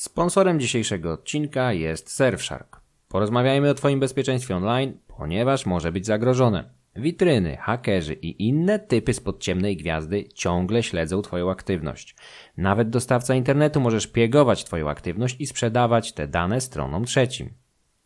Sponsorem 0.00 0.60
dzisiejszego 0.60 1.12
odcinka 1.12 1.72
jest 1.72 2.10
Surfshark. 2.10 2.80
Porozmawiajmy 3.08 3.70
o 3.70 3.74
Twoim 3.74 4.00
bezpieczeństwie 4.00 4.56
online, 4.56 4.98
ponieważ 5.06 5.66
może 5.66 5.92
być 5.92 6.06
zagrożone. 6.06 6.70
Witryny, 6.96 7.56
hakerzy 7.56 8.14
i 8.14 8.48
inne 8.48 8.78
typy 8.78 9.14
spod 9.14 9.40
ciemnej 9.40 9.76
gwiazdy 9.76 10.24
ciągle 10.34 10.82
śledzą 10.82 11.22
Twoją 11.22 11.50
aktywność. 11.50 12.16
Nawet 12.56 12.90
dostawca 12.90 13.34
internetu 13.34 13.80
może 13.80 14.00
szpiegować 14.00 14.64
Twoją 14.64 14.90
aktywność 14.90 15.36
i 15.40 15.46
sprzedawać 15.46 16.12
te 16.12 16.28
dane 16.28 16.60
stronom 16.60 17.04
trzecim. 17.04 17.54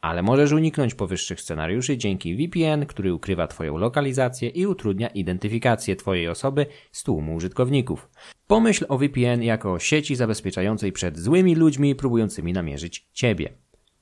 Ale 0.05 0.23
możesz 0.23 0.53
uniknąć 0.53 0.95
powyższych 0.95 1.41
scenariuszy 1.41 1.99
dzięki 1.99 2.37
VPN, 2.37 2.87
który 2.87 3.15
ukrywa 3.15 3.47
Twoją 3.47 3.79
lokalizację 3.79 4.49
i 4.49 4.67
utrudnia 4.67 5.09
identyfikację 5.09 5.97
Twojej 5.97 6.29
osoby 6.29 6.67
z 6.93 7.03
tłumu 7.03 7.35
użytkowników. 7.35 8.09
Pomyśl 8.47 8.87
o 8.89 8.99
VPN 8.99 9.43
jako 9.43 9.73
o 9.73 9.79
sieci 9.79 10.17
zabezpieczającej 10.17 10.93
przed 10.93 11.19
złymi 11.19 11.55
ludźmi 11.55 11.95
próbującymi 11.95 12.53
namierzyć 12.53 13.09
Ciebie. 13.13 13.53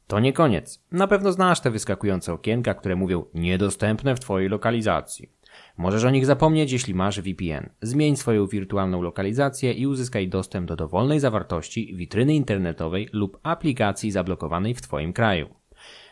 To 0.07 0.21
nie 0.21 0.33
koniec. 0.33 0.85
Na 0.93 1.07
pewno 1.07 1.33
znasz 1.33 1.61
te 1.61 1.71
wyskakujące 1.71 2.33
okienka, 2.33 2.75
które 2.75 2.97
mówią 2.97 3.25
niedostępne 3.35 4.17
w 4.17 4.21
Twojej 4.21 4.49
lokalizacji. 4.49 5.29
Możesz 5.77 6.05
o 6.05 6.11
nich 6.11 6.27
zapomnieć, 6.27 6.73
jeśli 6.73 6.95
masz 6.95 7.21
VPN. 7.21 7.71
Zmień 7.83 8.17
swoją 8.17 8.47
wirtualną 8.47 9.03
lokalizację 9.03 9.73
i 9.73 9.87
uzyskaj 9.87 10.29
dostęp 10.29 10.69
do 10.69 10.77
dowolnej 10.77 11.21
zawartości 11.21 11.97
witryny 11.97 12.35
internetowej 12.35 13.09
lub 13.13 13.39
aplikacji 13.43 14.11
zablokowanej 14.11 14.75
w 14.75 14.83
Twoim 14.83 15.13
kraju. 15.13 15.62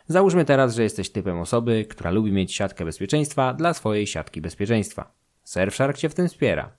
Załóżmy 0.07 0.45
teraz, 0.45 0.75
że 0.75 0.83
jesteś 0.83 1.11
typem 1.11 1.39
osoby, 1.39 1.87
która 1.91 2.11
lubi 2.11 2.33
mieć 2.33 2.55
siatkę 2.55 2.85
bezpieczeństwa 2.85 3.55
dla 3.55 3.75
swojej 3.75 4.07
siatki 4.07 4.41
bezpieczeństwa. 4.41 5.13
Surfshark 5.45 5.97
Cię 5.97 6.09
w 6.09 6.15
tym 6.15 6.29
wspiera. 6.29 6.73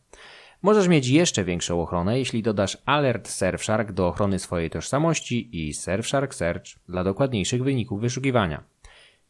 Możesz 0.62 0.88
mieć 0.88 1.08
jeszcze 1.08 1.44
większą 1.44 1.82
ochronę, 1.82 2.20
jeśli 2.20 2.44
dodasz 2.44 2.78
Alert 2.86 3.30
Surfshark 3.30 3.92
do 3.92 4.08
ochrony 4.08 4.40
swojej 4.40 4.70
tożsamości 4.70 5.68
i 5.68 5.74
Surfshark 5.74 6.36
Search 6.36 6.66
dla 6.90 7.04
dokładniejszych 7.04 7.64
wyników 7.64 8.02
wyszukiwania. 8.02 8.64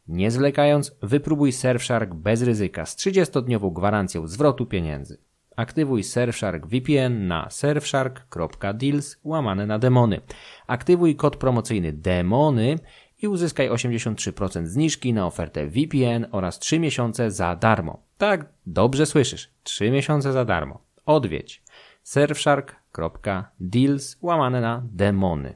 Nie 0.08 0.30
zwlekając, 0.30 0.96
wypróbuj 1.02 1.52
Surfshark 1.52 2.14
bez 2.14 2.42
ryzyka 2.42 2.86
z 2.86 2.96
30-dniową 2.96 3.72
gwarancją 3.72 4.26
zwrotu 4.26 4.66
pieniędzy. 4.66 5.18
Aktywuj 5.56 6.02
Surfshark 6.02 6.66
VPN 6.66 7.26
na 7.26 7.50
surfshark.deals 7.50 9.16
łamane 9.24 9.66
na 9.66 9.78
demony. 9.78 10.20
Aktywuj 10.66 11.16
kod 11.16 11.36
promocyjny 11.36 11.92
DEMONY 11.92 12.78
i 13.22 13.28
uzyskaj 13.28 13.70
83% 13.70 14.66
zniżki 14.66 15.12
na 15.12 15.26
ofertę 15.26 15.66
VPN 15.66 16.26
oraz 16.30 16.58
3 16.58 16.78
miesiące 16.78 17.30
za 17.30 17.56
darmo. 17.56 18.02
Tak, 18.18 18.46
dobrze 18.66 19.06
słyszysz. 19.06 19.50
3 19.62 19.90
miesiące 19.90 20.32
za 20.32 20.44
darmo. 20.44 20.80
Odwiedź 21.06 21.62
surfshark.deals 22.02 24.16
łamane 24.22 24.60
na 24.60 24.82
demony. 24.92 25.54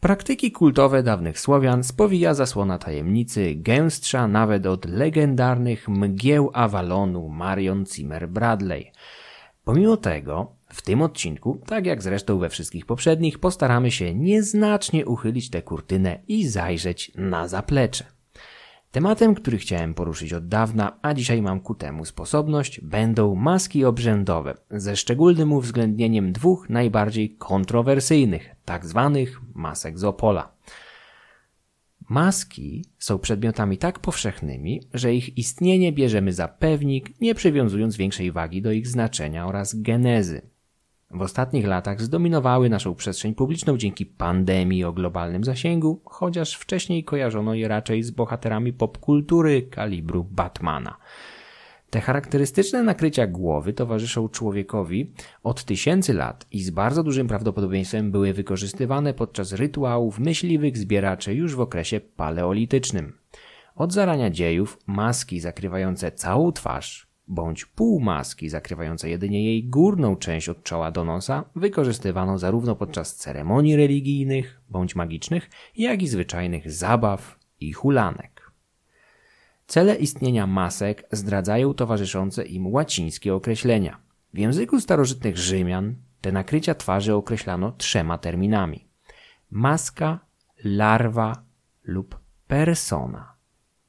Praktyki 0.00 0.52
kultowe 0.52 1.02
dawnych 1.02 1.40
Słowian 1.40 1.84
spowija 1.84 2.34
zasłona 2.34 2.78
tajemnicy, 2.78 3.54
gęstsza 3.54 4.28
nawet 4.28 4.66
od 4.66 4.84
legendarnych 4.84 5.88
mgieł 5.88 6.50
Avalonu 6.52 7.28
Marion 7.28 7.86
Zimmer 7.86 8.28
Bradley. 8.28 8.92
Pomimo 9.64 9.96
tego, 9.96 10.56
w 10.74 10.82
tym 10.82 11.02
odcinku, 11.02 11.60
tak 11.66 11.86
jak 11.86 12.02
zresztą 12.02 12.38
we 12.38 12.48
wszystkich 12.48 12.86
poprzednich, 12.86 13.38
postaramy 13.38 13.90
się 13.90 14.14
nieznacznie 14.14 15.06
uchylić 15.06 15.50
tę 15.50 15.62
kurtynę 15.62 16.18
i 16.28 16.48
zajrzeć 16.48 17.12
na 17.14 17.48
zaplecze. 17.48 18.04
Tematem, 18.90 19.34
który 19.34 19.58
chciałem 19.58 19.94
poruszyć 19.94 20.32
od 20.32 20.48
dawna, 20.48 20.98
a 21.02 21.14
dzisiaj 21.14 21.42
mam 21.42 21.60
ku 21.60 21.74
temu 21.74 22.04
sposobność, 22.04 22.80
będą 22.80 23.34
maski 23.34 23.84
obrzędowe, 23.84 24.54
ze 24.70 24.96
szczególnym 24.96 25.52
uwzględnieniem 25.52 26.32
dwóch 26.32 26.70
najbardziej 26.70 27.36
kontrowersyjnych, 27.36 28.50
tak 28.64 28.86
zwanych 28.86 29.40
masek 29.54 29.98
z 29.98 30.04
Opola. 30.04 30.52
Maski 32.08 32.84
są 32.98 33.18
przedmiotami 33.18 33.78
tak 33.78 33.98
powszechnymi, 33.98 34.80
że 34.94 35.14
ich 35.14 35.38
istnienie 35.38 35.92
bierzemy 35.92 36.32
za 36.32 36.48
pewnik, 36.48 37.20
nie 37.20 37.34
przywiązując 37.34 37.96
większej 37.96 38.32
wagi 38.32 38.62
do 38.62 38.72
ich 38.72 38.88
znaczenia 38.88 39.46
oraz 39.46 39.82
genezy. 39.82 40.53
W 41.14 41.22
ostatnich 41.22 41.66
latach 41.66 42.00
zdominowały 42.00 42.68
naszą 42.68 42.94
przestrzeń 42.94 43.34
publiczną 43.34 43.76
dzięki 43.76 44.06
pandemii 44.06 44.84
o 44.84 44.92
globalnym 44.92 45.44
zasięgu, 45.44 46.00
chociaż 46.04 46.54
wcześniej 46.54 47.04
kojarzono 47.04 47.54
je 47.54 47.68
raczej 47.68 48.02
z 48.02 48.10
bohaterami 48.10 48.72
popkultury 48.72 49.62
kalibru 49.62 50.24
Batmana. 50.24 50.96
Te 51.90 52.00
charakterystyczne 52.00 52.82
nakrycia 52.82 53.26
głowy 53.26 53.72
towarzyszą 53.72 54.28
człowiekowi 54.28 55.12
od 55.42 55.64
tysięcy 55.64 56.14
lat 56.14 56.46
i 56.50 56.62
z 56.62 56.70
bardzo 56.70 57.02
dużym 57.02 57.28
prawdopodobieństwem 57.28 58.10
były 58.10 58.32
wykorzystywane 58.32 59.14
podczas 59.14 59.52
rytuałów 59.52 60.18
myśliwych 60.18 60.78
zbieraczy 60.78 61.34
już 61.34 61.54
w 61.54 61.60
okresie 61.60 62.00
paleolitycznym. 62.00 63.12
Od 63.74 63.92
zarania 63.92 64.30
dziejów 64.30 64.78
maski 64.86 65.40
zakrywające 65.40 66.12
całą 66.12 66.52
twarz, 66.52 67.13
bądź 67.28 67.64
półmaski 67.64 68.48
zakrywające 68.48 69.08
jedynie 69.08 69.44
jej 69.44 69.64
górną 69.64 70.16
część 70.16 70.48
od 70.48 70.62
czoła 70.62 70.90
do 70.90 71.04
nosa 71.04 71.44
wykorzystywano 71.56 72.38
zarówno 72.38 72.76
podczas 72.76 73.16
ceremonii 73.16 73.76
religijnych 73.76 74.60
bądź 74.70 74.96
magicznych, 74.96 75.50
jak 75.76 76.02
i 76.02 76.08
zwyczajnych 76.08 76.72
zabaw 76.72 77.38
i 77.60 77.72
hulanek. 77.72 78.52
Cele 79.66 79.94
istnienia 79.94 80.46
masek 80.46 81.08
zdradzają 81.12 81.74
towarzyszące 81.74 82.44
im 82.44 82.66
łacińskie 82.66 83.34
określenia. 83.34 84.00
W 84.34 84.38
języku 84.38 84.80
starożytnych 84.80 85.38
Rzymian 85.38 85.94
te 86.20 86.32
nakrycia 86.32 86.74
twarzy 86.74 87.14
określano 87.14 87.72
trzema 87.72 88.18
terminami: 88.18 88.88
maska, 89.50 90.18
larwa 90.64 91.42
lub 91.84 92.18
persona. 92.46 93.33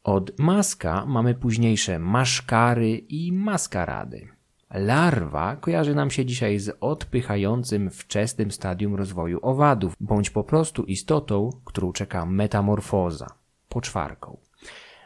Od 0.05 0.39
maska 0.39 1.05
mamy 1.05 1.33
późniejsze 1.35 1.99
maszkary 1.99 2.97
i 2.97 3.31
maskarady. 3.31 4.27
Larwa 4.73 5.55
kojarzy 5.55 5.95
nam 5.95 6.11
się 6.11 6.25
dzisiaj 6.25 6.59
z 6.59 6.77
odpychającym 6.79 7.89
wczesnym 7.89 8.51
stadium 8.51 8.95
rozwoju 8.95 9.39
owadów, 9.41 9.93
bądź 9.99 10.29
po 10.29 10.43
prostu 10.43 10.83
istotą, 10.83 11.49
którą 11.65 11.93
czeka 11.93 12.25
metamorfoza, 12.25 13.27
poczwarką. 13.69 14.37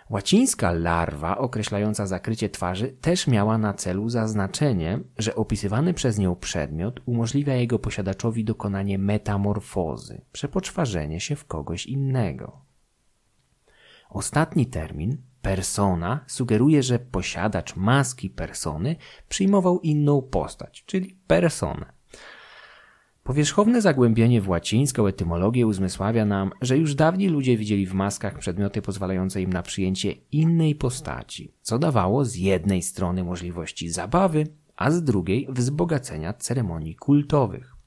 Łacińska 0.10 0.72
larwa, 0.72 1.38
określająca 1.38 2.08
zakrycie 2.08 2.50
twarzy, 2.50 2.88
też 2.88 3.28
miała 3.28 3.58
na 3.58 3.74
celu 3.74 4.10
zaznaczenie, 4.10 5.00
że 5.18 5.36
opisywany 5.36 5.94
przez 5.94 6.18
nią 6.18 6.36
przedmiot 6.36 7.00
umożliwia 7.06 7.56
jego 7.56 7.80
posiadaczowi 7.80 8.44
dokonanie 8.44 8.98
metamorfozy, 8.98 10.22
przepoczwarzenie 10.32 11.20
się 11.20 11.36
w 11.36 11.46
kogoś 11.46 11.86
innego. 11.86 12.69
Ostatni 14.10 14.66
termin, 14.66 15.18
persona, 15.42 16.20
sugeruje, 16.28 16.84
że 16.84 17.00
posiadacz 17.00 17.76
maski 17.76 18.30
persony 18.30 18.96
przyjmował 19.30 19.80
inną 19.80 20.22
postać, 20.22 20.84
czyli 20.86 21.18
personę. 21.28 21.86
Powierzchowne 23.24 23.82
zagłębienie 23.82 24.42
w 24.42 24.50
łacińską 24.50 25.08
etymologię 25.08 25.68
uzmysławia 25.68 26.26
nam, 26.26 26.52
że 26.62 26.78
już 26.78 26.96
dawniej 26.96 27.30
ludzie 27.30 27.58
widzieli 27.58 27.88
w 27.88 27.94
maskach 27.94 28.40
przedmioty 28.40 28.82
pozwalające 28.82 29.42
im 29.42 29.54
na 29.54 29.62
przyjęcie 29.62 30.12
innej 30.12 30.76
postaci, 30.76 31.54
co 31.62 31.80
dawało 31.80 32.26
z 32.26 32.36
jednej 32.36 32.82
strony 32.82 33.24
możliwości 33.24 33.90
zabawy, 33.90 34.48
a 34.76 34.92
z 34.92 35.04
drugiej 35.04 35.48
wzbogacenia 35.50 36.34
ceremonii 36.34 36.96
kultowych. 36.96 37.79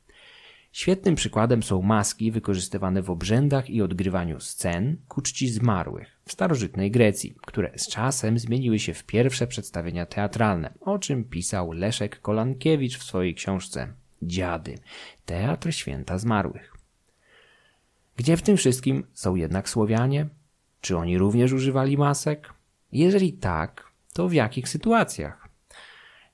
Świetnym 0.72 1.14
przykładem 1.14 1.62
są 1.62 1.82
maski 1.82 2.30
wykorzystywane 2.30 3.02
w 3.02 3.10
obrzędach 3.10 3.70
i 3.70 3.82
odgrywaniu 3.82 4.40
scen 4.40 4.96
ku 5.08 5.22
czci 5.22 5.48
zmarłych 5.48 6.20
w 6.24 6.32
starożytnej 6.32 6.90
Grecji, 6.90 7.34
które 7.42 7.70
z 7.76 7.88
czasem 7.88 8.38
zmieniły 8.38 8.78
się 8.78 8.94
w 8.94 9.04
pierwsze 9.04 9.46
przedstawienia 9.46 10.06
teatralne, 10.06 10.72
o 10.80 10.98
czym 10.98 11.24
pisał 11.24 11.72
Leszek 11.72 12.20
Kolankiewicz 12.20 12.98
w 12.98 13.02
swojej 13.02 13.34
książce 13.34 13.92
Dziady 14.22 14.78
Teatr 15.26 15.72
Święta 15.72 16.18
Zmarłych. 16.18 16.72
Gdzie 18.16 18.36
w 18.36 18.42
tym 18.42 18.56
wszystkim 18.56 19.04
są 19.12 19.34
jednak 19.34 19.68
Słowianie? 19.68 20.28
Czy 20.80 20.96
oni 20.96 21.18
również 21.18 21.52
używali 21.52 21.98
masek? 21.98 22.52
Jeżeli 22.92 23.32
tak, 23.32 23.92
to 24.12 24.28
w 24.28 24.32
jakich 24.32 24.68
sytuacjach? 24.68 25.41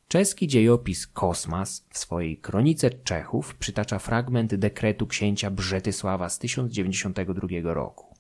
Czeski 0.08 0.46
dziejopis 0.46 1.06
Kosmas 1.06 1.86
w 1.90 1.98
swojej 1.98 2.36
Kronice 2.36 2.90
Czechów 2.90 3.54
przytacza 3.54 3.98
fragment 3.98 4.54
dekretu 4.54 5.06
księcia 5.06 5.50
Brzetysława 5.50 6.28
z 6.28 6.38
1092 6.38 7.48
roku. 7.62 8.14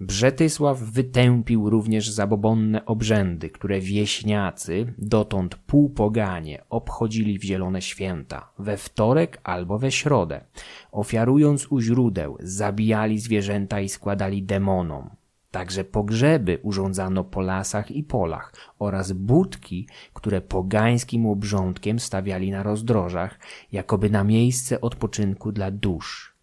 Brzetysław 0.00 0.78
wytępił 0.78 1.70
również 1.70 2.10
zabobonne 2.10 2.86
obrzędy, 2.86 3.50
które 3.50 3.80
wieśniacy, 3.80 4.94
dotąd 4.98 5.54
półpoganie, 5.54 6.64
obchodzili 6.70 7.38
w 7.38 7.42
zielone 7.42 7.82
święta, 7.82 8.52
we 8.58 8.76
wtorek 8.76 9.40
albo 9.44 9.78
we 9.78 9.92
środę. 9.92 10.44
Ofiarując 10.92 11.66
u 11.66 11.80
źródeł, 11.80 12.36
zabijali 12.40 13.18
zwierzęta 13.18 13.80
i 13.80 13.88
składali 13.88 14.42
demonom. 14.42 15.10
Także 15.50 15.84
pogrzeby 15.84 16.58
urządzano 16.62 17.24
po 17.24 17.40
lasach 17.40 17.90
i 17.90 18.02
polach 18.02 18.54
oraz 18.78 19.12
budki, 19.12 19.88
które 20.14 20.40
pogańskim 20.40 21.26
obrządkiem 21.26 21.98
stawiali 21.98 22.50
na 22.50 22.62
rozdrożach, 22.62 23.38
jakoby 23.72 24.10
na 24.10 24.24
miejsce 24.24 24.80
odpoczynku 24.80 25.52
dla 25.52 25.70
dusz. 25.70 26.36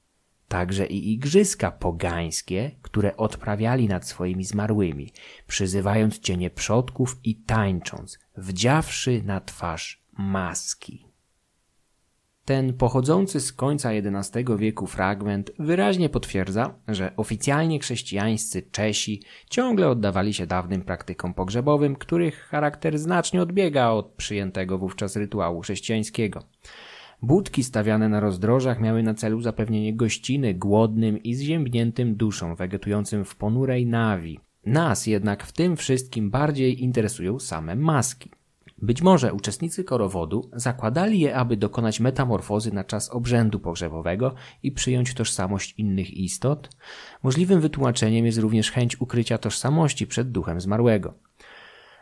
Także 0.47 0.85
i 0.85 1.13
igrzyska 1.13 1.71
pogańskie, 1.71 2.71
które 2.81 3.17
odprawiali 3.17 3.87
nad 3.87 4.07
swoimi 4.07 4.45
zmarłymi, 4.45 5.11
przyzywając 5.47 6.19
cienie 6.19 6.49
przodków 6.49 7.19
i 7.23 7.35
tańcząc, 7.35 8.19
wdziawszy 8.37 9.21
na 9.25 9.41
twarz 9.41 10.03
maski. 10.17 11.12
Ten 12.45 12.73
pochodzący 12.73 13.39
z 13.39 13.53
końca 13.53 13.91
XI 13.91 14.39
wieku 14.57 14.87
fragment 14.87 15.51
wyraźnie 15.59 16.09
potwierdza, 16.09 16.75
że 16.87 17.15
oficjalnie 17.17 17.79
chrześcijańscy 17.79 18.61
Czesi 18.61 19.21
ciągle 19.49 19.89
oddawali 19.89 20.33
się 20.33 20.47
dawnym 20.47 20.81
praktykom 20.81 21.33
pogrzebowym, 21.33 21.95
których 21.95 22.35
charakter 22.35 22.99
znacznie 22.99 23.41
odbiega 23.41 23.89
od 23.89 24.11
przyjętego 24.11 24.77
wówczas 24.77 25.15
rytuału 25.15 25.61
chrześcijańskiego. 25.61 26.43
Budki 27.21 27.63
stawiane 27.63 28.09
na 28.09 28.19
rozdrożach 28.19 28.81
miały 28.81 29.03
na 29.03 29.13
celu 29.13 29.41
zapewnienie 29.41 29.95
gościny 29.95 30.53
głodnym 30.53 31.23
i 31.23 31.35
zziębniętym 31.35 32.15
duszom 32.15 32.55
wegetującym 32.55 33.25
w 33.25 33.35
ponurej 33.35 33.85
nawi. 33.85 34.39
Nas 34.65 35.07
jednak 35.07 35.43
w 35.43 35.51
tym 35.51 35.77
wszystkim 35.77 36.31
bardziej 36.31 36.83
interesują 36.83 37.39
same 37.39 37.75
maski. 37.75 38.31
Być 38.77 39.01
może 39.01 39.33
uczestnicy 39.33 39.83
korowodu 39.83 40.49
zakładali 40.53 41.19
je, 41.19 41.35
aby 41.35 41.57
dokonać 41.57 41.99
metamorfozy 41.99 42.73
na 42.73 42.83
czas 42.83 43.09
obrzędu 43.09 43.59
pogrzebowego 43.59 44.33
i 44.63 44.71
przyjąć 44.71 45.13
tożsamość 45.13 45.73
innych 45.77 46.13
istot. 46.13 46.69
Możliwym 47.23 47.61
wytłumaczeniem 47.61 48.25
jest 48.25 48.37
również 48.37 48.71
chęć 48.71 49.01
ukrycia 49.01 49.37
tożsamości 49.37 50.07
przed 50.07 50.31
duchem 50.31 50.61
zmarłego. 50.61 51.13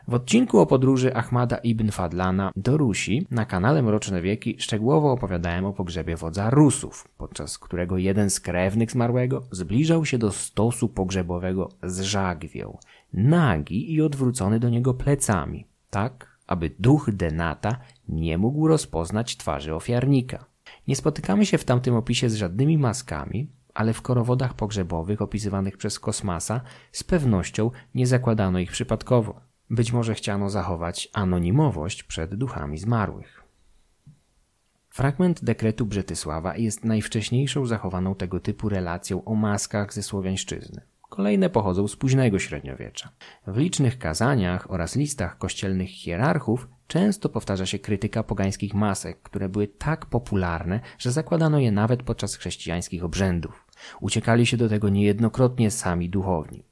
W 0.07 0.13
odcinku 0.13 0.59
o 0.59 0.65
podróży 0.65 1.15
Ahmada 1.15 1.57
ibn 1.57 1.91
Fadlana 1.91 2.51
do 2.55 2.77
Rusi 2.77 3.27
na 3.31 3.45
kanale 3.45 3.81
Mroczne 3.81 4.21
Wieki 4.21 4.55
szczegółowo 4.59 5.11
opowiadałem 5.11 5.65
o 5.65 5.73
pogrzebie 5.73 6.15
wodza 6.15 6.49
Rusów, 6.49 7.07
podczas 7.17 7.57
którego 7.57 7.97
jeden 7.97 8.29
z 8.29 8.39
krewnych 8.39 8.91
zmarłego 8.91 9.43
zbliżał 9.51 10.05
się 10.05 10.17
do 10.17 10.31
stosu 10.31 10.89
pogrzebowego 10.89 11.69
z 11.83 12.01
żagwią, 12.01 12.77
nagi 13.13 13.93
i 13.93 14.01
odwrócony 14.01 14.59
do 14.59 14.69
niego 14.69 14.93
plecami, 14.93 15.65
tak 15.89 16.30
aby 16.51 16.69
duch 16.79 17.11
Denata 17.11 17.79
nie 18.07 18.37
mógł 18.37 18.67
rozpoznać 18.67 19.37
twarzy 19.37 19.75
ofiarnika. 19.75 20.45
Nie 20.87 20.95
spotykamy 20.95 21.45
się 21.45 21.57
w 21.57 21.63
tamtym 21.65 21.95
opisie 21.95 22.29
z 22.29 22.35
żadnymi 22.35 22.77
maskami, 22.77 23.51
ale 23.73 23.93
w 23.93 24.01
korowodach 24.01 24.53
pogrzebowych 24.53 25.21
opisywanych 25.21 25.77
przez 25.77 25.99
Kosmasa 25.99 26.61
z 26.91 27.03
pewnością 27.03 27.71
nie 27.95 28.07
zakładano 28.07 28.59
ich 28.59 28.71
przypadkowo. 28.71 29.41
Być 29.69 29.91
może 29.91 30.13
chciano 30.13 30.49
zachować 30.49 31.09
anonimowość 31.13 32.03
przed 32.03 32.35
duchami 32.35 32.77
zmarłych. 32.77 33.43
Fragment 34.89 35.43
dekretu 35.43 35.85
Brzetysława 35.85 36.57
jest 36.57 36.85
najwcześniejszą 36.85 37.65
zachowaną 37.65 38.15
tego 38.15 38.39
typu 38.39 38.69
relacją 38.69 39.23
o 39.23 39.35
maskach 39.35 39.93
ze 39.93 40.03
słowiańszczyzny. 40.03 40.81
Kolejne 41.11 41.49
pochodzą 41.49 41.87
z 41.87 41.95
późnego 41.95 42.39
średniowiecza. 42.39 43.09
W 43.47 43.57
licznych 43.57 43.97
kazaniach 43.97 44.71
oraz 44.71 44.95
listach 44.95 45.37
kościelnych 45.37 45.89
hierarchów 45.89 46.67
często 46.87 47.29
powtarza 47.29 47.65
się 47.65 47.79
krytyka 47.79 48.23
pogańskich 48.23 48.73
masek, 48.73 49.21
które 49.21 49.49
były 49.49 49.67
tak 49.67 50.05
popularne, 50.05 50.79
że 50.97 51.11
zakładano 51.11 51.59
je 51.59 51.71
nawet 51.71 52.03
podczas 52.03 52.35
chrześcijańskich 52.35 53.03
obrzędów. 53.03 53.67
Uciekali 54.01 54.45
się 54.45 54.57
do 54.57 54.69
tego 54.69 54.89
niejednokrotnie 54.89 55.71
sami 55.71 56.09
duchowni. 56.09 56.63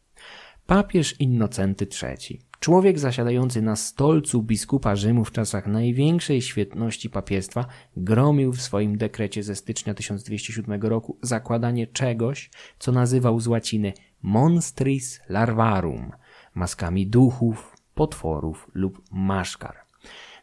Papież 0.66 1.20
Innocenty 1.20 1.88
III, 2.04 2.42
człowiek 2.60 3.00
zasiadający 3.00 3.62
na 3.62 3.76
stolcu 3.76 4.44
biskupa 4.44 4.96
Rzymu 4.96 5.26
w 5.26 5.32
czasach 5.32 5.68
największej 5.68 6.42
świetności 6.42 7.10
papiestwa, 7.10 7.66
gromił 7.98 8.54
w 8.54 8.62
swoim 8.62 8.98
dekrecie 8.98 9.44
ze 9.44 9.56
stycznia 9.56 9.94
1207 9.94 10.82
roku 10.82 11.18
zakładanie 11.22 11.88
czegoś, 11.88 12.50
co 12.80 12.92
nazywał 12.92 13.40
z 13.40 13.48
łaciny 13.48 13.94
monstris 14.22 15.22
larvarum, 15.30 16.12
maskami 16.56 17.08
duchów, 17.08 17.76
potworów 17.96 18.68
lub 18.74 19.02
maszkar. 19.12 19.76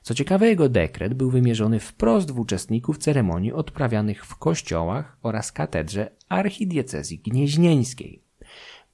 Co 0.03 0.15
ciekawe, 0.15 0.49
jego 0.49 0.69
dekret 0.69 1.15
był 1.15 1.31
wymierzony 1.31 1.81
wprost 1.81 2.31
w 2.31 2.39
uczestników 2.39 2.99
ceremonii 2.99 3.53
odprawianych 3.53 4.27
w 4.27 4.37
kościołach 4.37 5.17
oraz 5.23 5.53
katedrze 5.53 6.11
archidiecezji 6.29 7.19
gnieźnieńskiej. 7.19 8.23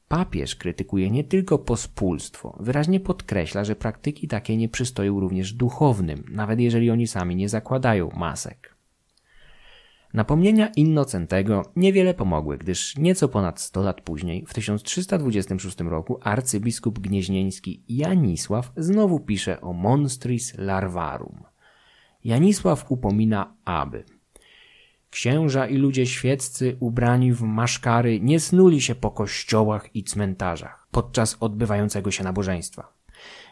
Papież 0.08 0.56
krytykuje 0.56 1.10
nie 1.10 1.24
tylko 1.24 1.58
pospólstwo, 1.58 2.56
wyraźnie 2.60 3.00
podkreśla, 3.00 3.64
że 3.64 3.76
praktyki 3.76 4.28
takie 4.28 4.56
nie 4.56 4.68
przystoją 4.68 5.20
również 5.20 5.52
duchownym, 5.52 6.24
nawet 6.30 6.60
jeżeli 6.60 6.90
oni 6.90 7.06
sami 7.06 7.36
nie 7.36 7.48
zakładają 7.48 8.10
masek. 8.16 8.71
Napomnienia 10.14 10.68
Innocentego 10.76 11.72
niewiele 11.76 12.14
pomogły, 12.14 12.58
gdyż 12.58 12.96
nieco 12.96 13.28
ponad 13.28 13.60
100 13.60 13.82
lat 13.82 14.00
później, 14.00 14.46
w 14.46 14.54
1326 14.54 15.80
roku, 15.80 16.18
arcybiskup 16.22 16.98
gnieźnieński 16.98 17.82
Janisław 17.88 18.72
znowu 18.76 19.20
pisze 19.20 19.60
o 19.60 19.72
monstris 19.72 20.58
larvarum. 20.58 21.42
Janisław 22.24 22.84
upomina, 22.88 23.54
aby 23.64 24.04
Księża 25.10 25.66
i 25.66 25.76
ludzie 25.76 26.06
świeccy 26.06 26.76
ubrani 26.80 27.32
w 27.32 27.42
maszkary 27.42 28.20
nie 28.20 28.40
snuli 28.40 28.80
się 28.80 28.94
po 28.94 29.10
kościołach 29.10 29.96
i 29.96 30.04
cmentarzach 30.04 30.88
podczas 30.90 31.36
odbywającego 31.40 32.10
się 32.10 32.24
nabożeństwa 32.24 32.92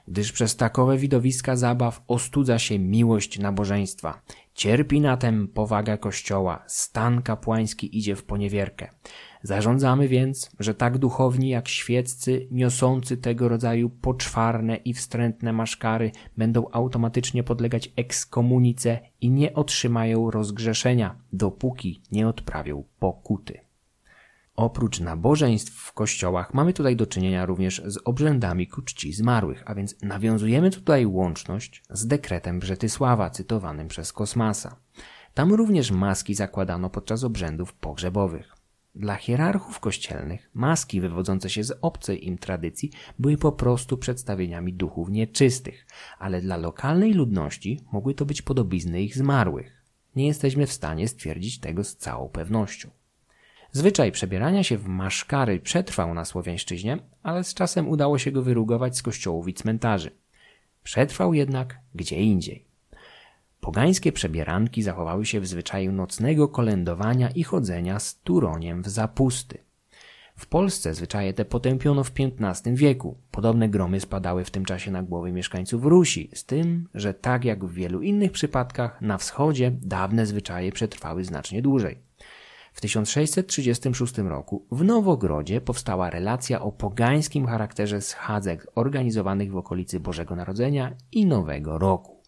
gdyż 0.08 0.32
przez 0.32 0.56
takowe 0.56 0.98
widowiska 0.98 1.56
zabaw 1.56 2.02
ostudza 2.08 2.58
się 2.58 2.78
miłość 2.78 3.38
nabożeństwa. 3.38 4.22
Cierpi 4.60 5.00
na 5.00 5.16
tem 5.16 5.48
powaga 5.48 5.96
Kościoła, 5.96 6.64
stan 6.66 7.22
kapłański 7.22 7.98
idzie 7.98 8.16
w 8.16 8.24
poniewierkę. 8.24 8.88
Zarządzamy 9.42 10.08
więc, 10.08 10.50
że 10.58 10.74
tak 10.74 10.98
duchowni 10.98 11.48
jak 11.48 11.68
świeccy, 11.68 12.48
niosący 12.50 13.16
tego 13.16 13.48
rodzaju 13.48 13.90
poczwarne 13.90 14.76
i 14.76 14.94
wstrętne 14.94 15.52
maszkary 15.52 16.12
będą 16.36 16.70
automatycznie 16.72 17.42
podlegać 17.42 17.92
ekskomunice 17.96 18.98
i 19.20 19.30
nie 19.30 19.54
otrzymają 19.54 20.30
rozgrzeszenia, 20.30 21.16
dopóki 21.32 22.02
nie 22.12 22.28
odprawią 22.28 22.84
pokuty. 22.98 23.69
Oprócz 24.60 25.00
nabożeństw 25.00 25.72
w 25.72 25.92
kościołach 25.92 26.54
mamy 26.54 26.72
tutaj 26.72 26.96
do 26.96 27.06
czynienia 27.06 27.46
również 27.46 27.82
z 27.86 27.98
obrzędami 28.04 28.66
ku 28.66 28.82
czci 28.82 29.12
zmarłych, 29.12 29.62
a 29.66 29.74
więc 29.74 30.02
nawiązujemy 30.02 30.70
tutaj 30.70 31.06
łączność 31.06 31.82
z 31.90 32.06
dekretem 32.06 32.58
Brzetysława 32.58 33.30
cytowanym 33.30 33.88
przez 33.88 34.12
Kosmasa. 34.12 34.76
Tam 35.34 35.52
również 35.52 35.90
maski 35.90 36.34
zakładano 36.34 36.90
podczas 36.90 37.24
obrzędów 37.24 37.72
pogrzebowych. 37.72 38.54
Dla 38.94 39.16
hierarchów 39.16 39.80
kościelnych 39.80 40.50
maski 40.54 41.00
wywodzące 41.00 41.50
się 41.50 41.64
z 41.64 41.78
obcej 41.80 42.26
im 42.28 42.38
tradycji 42.38 42.90
były 43.18 43.36
po 43.36 43.52
prostu 43.52 43.98
przedstawieniami 43.98 44.74
duchów 44.74 45.10
nieczystych, 45.10 45.86
ale 46.18 46.40
dla 46.40 46.56
lokalnej 46.56 47.14
ludności 47.14 47.80
mogły 47.92 48.14
to 48.14 48.24
być 48.24 48.42
podobizny 48.42 49.02
ich 49.02 49.16
zmarłych. 49.16 49.84
Nie 50.16 50.26
jesteśmy 50.26 50.66
w 50.66 50.72
stanie 50.72 51.08
stwierdzić 51.08 51.60
tego 51.60 51.84
z 51.84 51.96
całą 51.96 52.28
pewnością. 52.28 52.99
Zwyczaj 53.72 54.12
przebierania 54.12 54.64
się 54.64 54.78
w 54.78 54.88
maszkary 54.88 55.60
przetrwał 55.60 56.14
na 56.14 56.24
Słowiańszczyźnie, 56.24 56.98
ale 57.22 57.44
z 57.44 57.54
czasem 57.54 57.88
udało 57.88 58.18
się 58.18 58.32
go 58.32 58.42
wyrugować 58.42 58.96
z 58.96 59.02
kościołów 59.02 59.48
i 59.48 59.54
cmentarzy. 59.54 60.10
Przetrwał 60.82 61.34
jednak 61.34 61.78
gdzie 61.94 62.16
indziej. 62.16 62.64
Pogańskie 63.60 64.12
przebieranki 64.12 64.82
zachowały 64.82 65.26
się 65.26 65.40
w 65.40 65.46
zwyczaju 65.46 65.92
nocnego 65.92 66.48
kolędowania 66.48 67.30
i 67.30 67.42
chodzenia 67.42 67.98
z 67.98 68.20
turoniem 68.20 68.82
w 68.82 68.88
zapusty. 68.88 69.58
W 70.36 70.46
Polsce 70.46 70.94
zwyczaje 70.94 71.32
te 71.32 71.44
potępiono 71.44 72.04
w 72.04 72.12
XV 72.40 72.74
wieku. 72.74 73.16
Podobne 73.30 73.68
gromy 73.68 74.00
spadały 74.00 74.44
w 74.44 74.50
tym 74.50 74.64
czasie 74.64 74.90
na 74.90 75.02
głowy 75.02 75.32
mieszkańców 75.32 75.84
Rusi, 75.84 76.30
z 76.34 76.44
tym, 76.44 76.88
że 76.94 77.14
tak 77.14 77.44
jak 77.44 77.64
w 77.64 77.72
wielu 77.72 78.02
innych 78.02 78.32
przypadkach, 78.32 79.02
na 79.02 79.18
wschodzie 79.18 79.72
dawne 79.82 80.26
zwyczaje 80.26 80.72
przetrwały 80.72 81.24
znacznie 81.24 81.62
dłużej. 81.62 82.09
W 82.72 82.80
1636 82.80 84.18
roku 84.18 84.66
w 84.70 84.84
Nowogrodzie 84.84 85.60
powstała 85.60 86.10
relacja 86.10 86.62
o 86.62 86.72
pogańskim 86.72 87.46
charakterze 87.46 88.00
schadzek 88.00 88.66
organizowanych 88.74 89.50
w 89.50 89.56
okolicy 89.56 90.00
Bożego 90.00 90.36
Narodzenia 90.36 90.92
i 91.12 91.26
Nowego 91.26 91.78
Roku. 91.78 92.20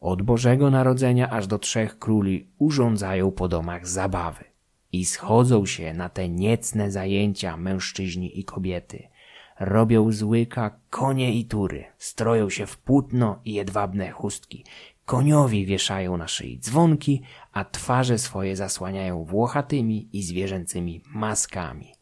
Od 0.00 0.22
Bożego 0.22 0.70
Narodzenia 0.70 1.30
aż 1.30 1.46
do 1.46 1.58
Trzech 1.58 1.98
Króli 1.98 2.48
urządzają 2.58 3.32
po 3.32 3.48
domach 3.48 3.88
zabawy 3.88 4.44
i 4.92 5.04
schodzą 5.04 5.66
się 5.66 5.94
na 5.94 6.08
te 6.08 6.28
niecne 6.28 6.90
zajęcia 6.90 7.56
mężczyźni 7.56 8.40
i 8.40 8.44
kobiety. 8.44 9.08
Robią 9.60 10.12
złyka 10.12 10.80
konie 10.90 11.34
i 11.34 11.44
tury, 11.44 11.84
stroją 11.98 12.50
się 12.50 12.66
w 12.66 12.78
płótno 12.78 13.40
i 13.44 13.54
jedwabne 13.54 14.10
chustki, 14.10 14.64
Koniowi 15.06 15.66
wieszają 15.66 16.16
na 16.16 16.28
szyi 16.28 16.58
dzwonki, 16.60 17.22
a 17.52 17.64
twarze 17.64 18.18
swoje 18.18 18.56
zasłaniają 18.56 19.24
włochatymi 19.24 20.08
i 20.12 20.22
zwierzęcymi 20.22 21.02
maskami. 21.06 21.92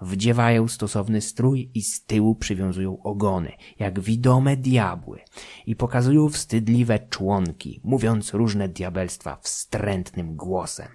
wdziewają 0.00 0.68
stosowny 0.68 1.20
strój 1.20 1.70
i 1.74 1.82
z 1.82 2.04
tyłu 2.04 2.34
przywiązują 2.34 3.02
ogony, 3.02 3.52
jak 3.78 4.00
widome 4.00 4.56
diabły 4.56 5.20
i 5.66 5.76
pokazują 5.76 6.28
wstydliwe 6.28 6.98
członki, 6.98 7.80
mówiąc 7.84 8.34
różne 8.34 8.68
diabelstwa 8.68 9.36
wstrętnym 9.42 10.36
głosem. 10.36 10.88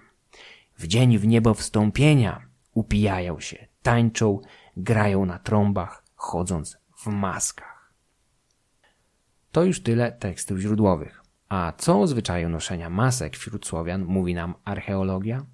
W 0.78 0.86
dzień 0.86 1.18
w 1.18 1.26
niebo 1.26 1.54
wstąpienia 1.54 2.46
upijają 2.74 3.40
się, 3.40 3.66
tańczą, 3.82 4.40
grają 4.76 5.26
na 5.26 5.38
trąbach, 5.38 6.04
chodząc 6.14 6.78
w 6.96 7.06
maskach. 7.06 7.92
To 9.52 9.64
już 9.64 9.82
tyle 9.82 10.12
tekstów 10.12 10.58
źródłowych. 10.58 11.21
A 11.52 11.72
co 11.78 12.00
o 12.00 12.06
zwyczaju 12.06 12.48
noszenia 12.48 12.90
masek 12.90 13.36
wśród 13.36 13.66
Słowian 13.66 14.04
mówi 14.04 14.34
nam 14.34 14.54
archeologia? 14.64 15.46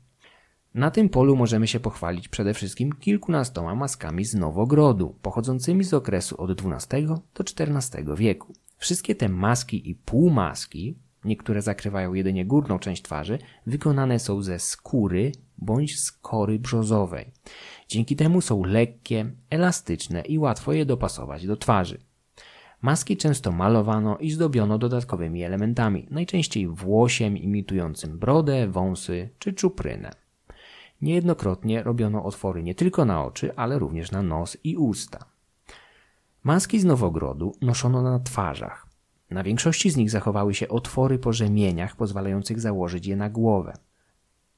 Na 0.75 0.91
tym 0.91 1.09
polu 1.09 1.37
możemy 1.37 1.67
się 1.67 1.81
pochwalić 1.81 2.29
przede 2.29 2.55
wszystkim 2.55 2.93
kilkunastoma 2.93 3.75
maskami 3.75 4.25
z 4.25 4.35
Nowogrodu, 4.35 5.17
pochodzącymi 5.23 5.85
z 5.85 5.95
okresu 5.95 6.43
od 6.43 6.51
XII 6.51 7.07
do 7.07 7.45
XIV 7.65 8.17
wieku. 8.17 8.53
Wszystkie 8.77 9.15
te 9.15 9.29
maski 9.29 9.91
i 9.91 9.95
półmaski, 9.95 10.99
niektóre 11.25 11.63
zakrywają 11.63 12.15
jedynie 12.15 12.47
górną 12.47 12.79
część 12.79 13.03
twarzy, 13.03 13.39
wykonane 13.67 14.19
są 14.19 14.43
ze 14.43 14.59
skóry 14.59 15.33
bądź 15.59 16.01
skory 16.01 16.59
brzozowej. 16.59 17.33
Dzięki 17.89 18.17
temu 18.17 18.41
są 18.41 18.65
lekkie, 18.65 19.33
elastyczne 19.51 20.21
i 20.21 20.39
łatwo 20.39 20.73
je 20.73 20.87
dopasować 20.87 21.47
do 21.47 21.57
twarzy. 21.57 22.08
Maski 22.83 23.17
często 23.17 23.53
malowano 23.53 24.19
i 24.19 24.31
zdobiono 24.31 24.79
dodatkowymi 24.79 25.45
elementami, 25.45 26.07
najczęściej 26.11 26.69
włosiem 26.69 27.37
imitującym 27.37 28.19
brodę, 28.19 28.69
wąsy 28.69 29.29
czy 29.39 29.53
czuprynę. 29.53 30.11
Niejednokrotnie 31.03 31.83
robiono 31.83 32.25
otwory 32.25 32.63
nie 32.63 32.75
tylko 32.75 33.05
na 33.05 33.25
oczy, 33.25 33.57
ale 33.57 33.79
również 33.79 34.11
na 34.11 34.23
nos 34.23 34.57
i 34.65 34.77
usta. 34.77 35.25
Maski 36.45 36.81
z 36.81 36.85
Nowogrodu 36.85 37.53
noszono 37.61 38.03
na 38.03 38.19
twarzach. 38.19 38.87
Na 39.31 39.43
większości 39.43 39.91
z 39.91 39.97
nich 39.97 40.11
zachowały 40.11 40.55
się 40.55 40.69
otwory 40.69 41.19
po 41.19 41.33
rzemieniach 41.33 41.97
pozwalających 41.97 42.61
założyć 42.61 43.07
je 43.07 43.17
na 43.17 43.31
głowę. 43.31 43.73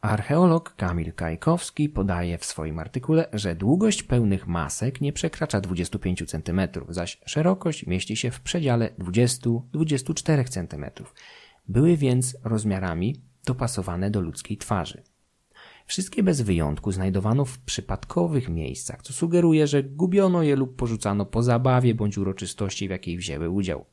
Archeolog 0.00 0.74
Kamil 0.76 1.12
Kajkowski 1.12 1.88
podaje 1.88 2.38
w 2.38 2.44
swoim 2.44 2.78
artykule, 2.78 3.28
że 3.32 3.56
długość 3.56 4.02
pełnych 4.02 4.46
masek 4.46 5.00
nie 5.00 5.12
przekracza 5.12 5.60
25 5.60 6.24
cm, 6.26 6.60
zaś 6.88 7.20
szerokość 7.26 7.86
mieści 7.86 8.16
się 8.16 8.30
w 8.30 8.40
przedziale 8.40 8.90
20-24 8.98 10.44
cm. 10.48 10.84
Były 11.68 11.96
więc 11.96 12.36
rozmiarami 12.44 13.20
dopasowane 13.44 14.10
do 14.10 14.20
ludzkiej 14.20 14.56
twarzy. 14.56 15.02
Wszystkie 15.86 16.22
bez 16.22 16.40
wyjątku 16.40 16.92
znajdowano 16.92 17.44
w 17.44 17.58
przypadkowych 17.58 18.48
miejscach, 18.48 19.02
co 19.02 19.12
sugeruje, 19.12 19.66
że 19.66 19.82
gubiono 19.82 20.42
je 20.42 20.56
lub 20.56 20.76
porzucano 20.76 21.26
po 21.26 21.42
zabawie 21.42 21.94
bądź 21.94 22.18
uroczystości, 22.18 22.88
w 22.88 22.90
jakiej 22.90 23.18
wzięły 23.18 23.50
udział. 23.50 23.84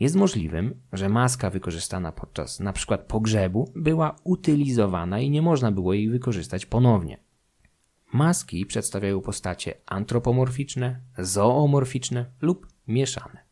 Jest 0.00 0.16
możliwym, 0.16 0.80
że 0.92 1.08
maska 1.08 1.50
wykorzystana 1.50 2.12
podczas 2.12 2.60
np. 2.60 2.98
pogrzebu 2.98 3.72
była 3.76 4.16
utylizowana 4.24 5.20
i 5.20 5.30
nie 5.30 5.42
można 5.42 5.72
było 5.72 5.94
jej 5.94 6.08
wykorzystać 6.08 6.66
ponownie. 6.66 7.18
Maski 8.12 8.66
przedstawiają 8.66 9.20
postacie 9.20 9.74
antropomorficzne, 9.86 11.00
zoomorficzne 11.18 12.26
lub 12.40 12.66
mieszane. 12.88 13.46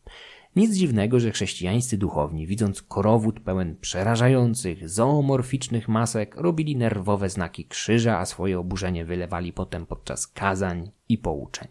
Nic 0.57 0.75
dziwnego, 0.77 1.21
że 1.21 1.31
chrześcijańscy 1.31 1.99
duchowni, 1.99 2.47
widząc 2.47 2.83
korowód 2.83 3.41
pełen 3.41 3.77
przerażających, 3.81 4.89
zoomorficznych 4.89 5.89
masek, 5.89 6.37
robili 6.37 6.77
nerwowe 6.77 7.31
znaki 7.31 7.65
krzyża, 7.65 8.19
a 8.19 8.27
swoje 8.27 8.59
oburzenie 8.59 9.05
wylewali 9.05 9.53
potem 9.53 9.87
podczas 9.87 10.27
kazań 10.27 10.91
i 11.09 11.19
pouczeń. 11.19 11.69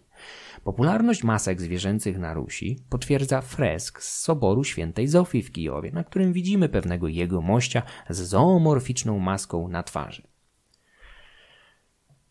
Popularność 0.63 1.23
masek 1.23 1.61
zwierzęcych 1.61 2.19
na 2.19 2.33
Rusi 2.33 2.79
potwierdza 2.89 3.41
fresk 3.41 4.01
z 4.01 4.21
soboru 4.21 4.63
świętej 4.63 5.07
Zofii 5.07 5.43
w 5.43 5.51
Kijowie, 5.51 5.91
na 5.91 6.03
którym 6.03 6.33
widzimy 6.33 6.69
pewnego 6.69 7.07
jegomościa 7.07 7.83
z 8.09 8.17
zoomorficzną 8.17 9.19
maską 9.19 9.67
na 9.67 9.83
twarzy. 9.83 10.23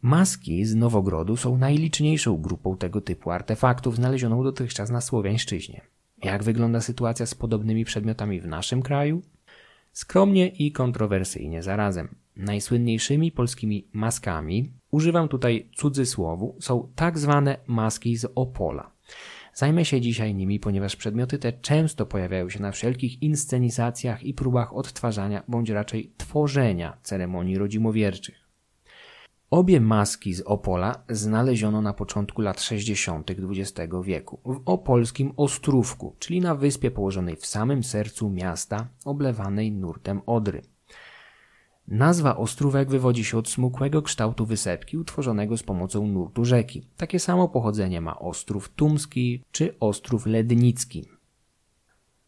Maski 0.03 0.65
z 0.65 0.75
Nowogrodu 0.75 1.37
są 1.37 1.59
najliczniejszą 1.59 2.37
grupą 2.37 2.77
tego 2.77 3.01
typu 3.01 3.31
artefaktów 3.31 3.97
znalezioną 3.97 4.45
dotychczas 4.45 4.91
na 4.91 5.01
Słowiańszczyźnie. 5.01 5.81
Jak 6.23 6.43
wygląda 6.43 6.81
sytuacja 6.81 7.27
z 7.27 7.35
podobnymi 7.35 7.85
przedmiotami 7.85 8.41
w 8.41 8.47
naszym 8.47 8.83
kraju? 8.83 9.23
Skromnie 9.93 10.49
i 10.49 10.73
kontrowersyjnie 10.73 11.63
zarazem. 11.63 12.22
Najsłynniejszymi 12.37 13.33
polskimi 13.33 13.89
maskami, 13.93 14.73
używam 14.91 15.29
tutaj 15.29 15.69
cudzysłowu, 15.77 16.57
są 16.61 16.93
tak 16.95 17.19
zwane 17.19 17.57
maski 17.67 18.17
z 18.17 18.27
Opola. 18.35 18.93
Zajmę 19.55 19.85
się 19.85 20.01
dzisiaj 20.01 20.35
nimi, 20.35 20.61
ponieważ 20.61 20.97
przedmioty 20.97 21.39
te 21.39 21.53
często 21.53 22.07
pojawiają 22.07 22.51
się 22.51 22.63
na 22.63 22.73
wszelkich 22.73 23.23
inscenizacjach 23.23 24.25
i 24.25 24.35
próbach 24.35 24.75
odtwarzania 24.77 25.43
bądź 25.49 25.71
raczej 25.71 26.13
tworzenia 26.17 26.97
ceremonii 27.03 27.59
rodzimowierczych. 27.59 28.43
Obie 29.51 29.81
maski 29.81 30.35
z 30.35 30.41
Opola 30.41 31.05
znaleziono 31.09 31.83
na 31.83 31.93
początku 31.93 32.43
lat 32.43 32.61
60. 32.61 33.31
XX 33.31 33.93
wieku 34.05 34.41
w 34.45 34.63
opolskim 34.67 35.33
Ostrówku, 35.37 36.17
czyli 36.19 36.41
na 36.41 36.55
wyspie 36.55 36.91
położonej 36.91 37.37
w 37.37 37.47
samym 37.47 37.83
sercu 37.83 38.31
miasta, 38.31 38.89
oblewanej 39.05 39.73
nurtem 39.73 40.21
Odry. 40.27 40.63
Nazwa 41.89 42.37
Ostrówek 42.37 42.91
wywodzi 42.91 43.25
się 43.25 43.39
od 43.39 43.49
smukłego 43.49 44.03
kształtu 44.03 44.47
wysepki 44.47 44.99
utworzonego 44.99 45.57
z 45.57 45.63
pomocą 45.63 46.07
nurtu 46.07 46.45
rzeki. 46.45 46.83
Takie 46.97 47.19
samo 47.19 47.49
pochodzenie 47.49 48.01
ma 48.01 48.19
Ostrów 48.19 48.69
Tumski 48.69 49.43
czy 49.53 49.79
Ostrów 49.79 50.27
Lednicki. 50.27 51.09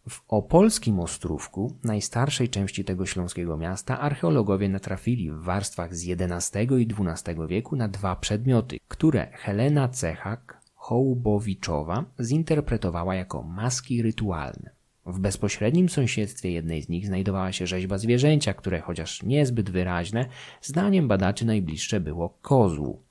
W 0.08 0.22
opolskim 0.28 1.00
Ostrówku, 1.00 1.76
najstarszej 1.84 2.48
części 2.48 2.84
tego 2.84 3.06
śląskiego 3.06 3.56
miasta, 3.56 4.00
archeologowie 4.00 4.68
natrafili 4.68 5.30
w 5.30 5.42
warstwach 5.42 5.96
z 5.96 6.08
XI 6.08 6.58
i 6.78 6.88
XII 6.98 7.46
wieku 7.48 7.76
na 7.76 7.88
dwa 7.88 8.16
przedmioty, 8.16 8.78
które 8.88 9.26
Helena 9.32 9.88
Cechak 9.88 10.60
Hołbowiczowa 10.74 12.04
zinterpretowała 12.20 13.14
jako 13.14 13.42
maski 13.42 14.02
rytualne. 14.02 14.73
W 15.06 15.18
bezpośrednim 15.18 15.88
sąsiedztwie 15.88 16.50
jednej 16.52 16.82
z 16.82 16.88
nich 16.88 17.06
znajdowała 17.06 17.52
się 17.52 17.66
rzeźba 17.66 17.98
zwierzęcia, 17.98 18.54
które 18.54 18.80
chociaż 18.80 19.22
niezbyt 19.22 19.70
wyraźne, 19.70 20.26
zdaniem 20.62 21.08
badaczy 21.08 21.46
najbliższe 21.46 22.00
było 22.00 22.28
kozłu. 22.28 23.02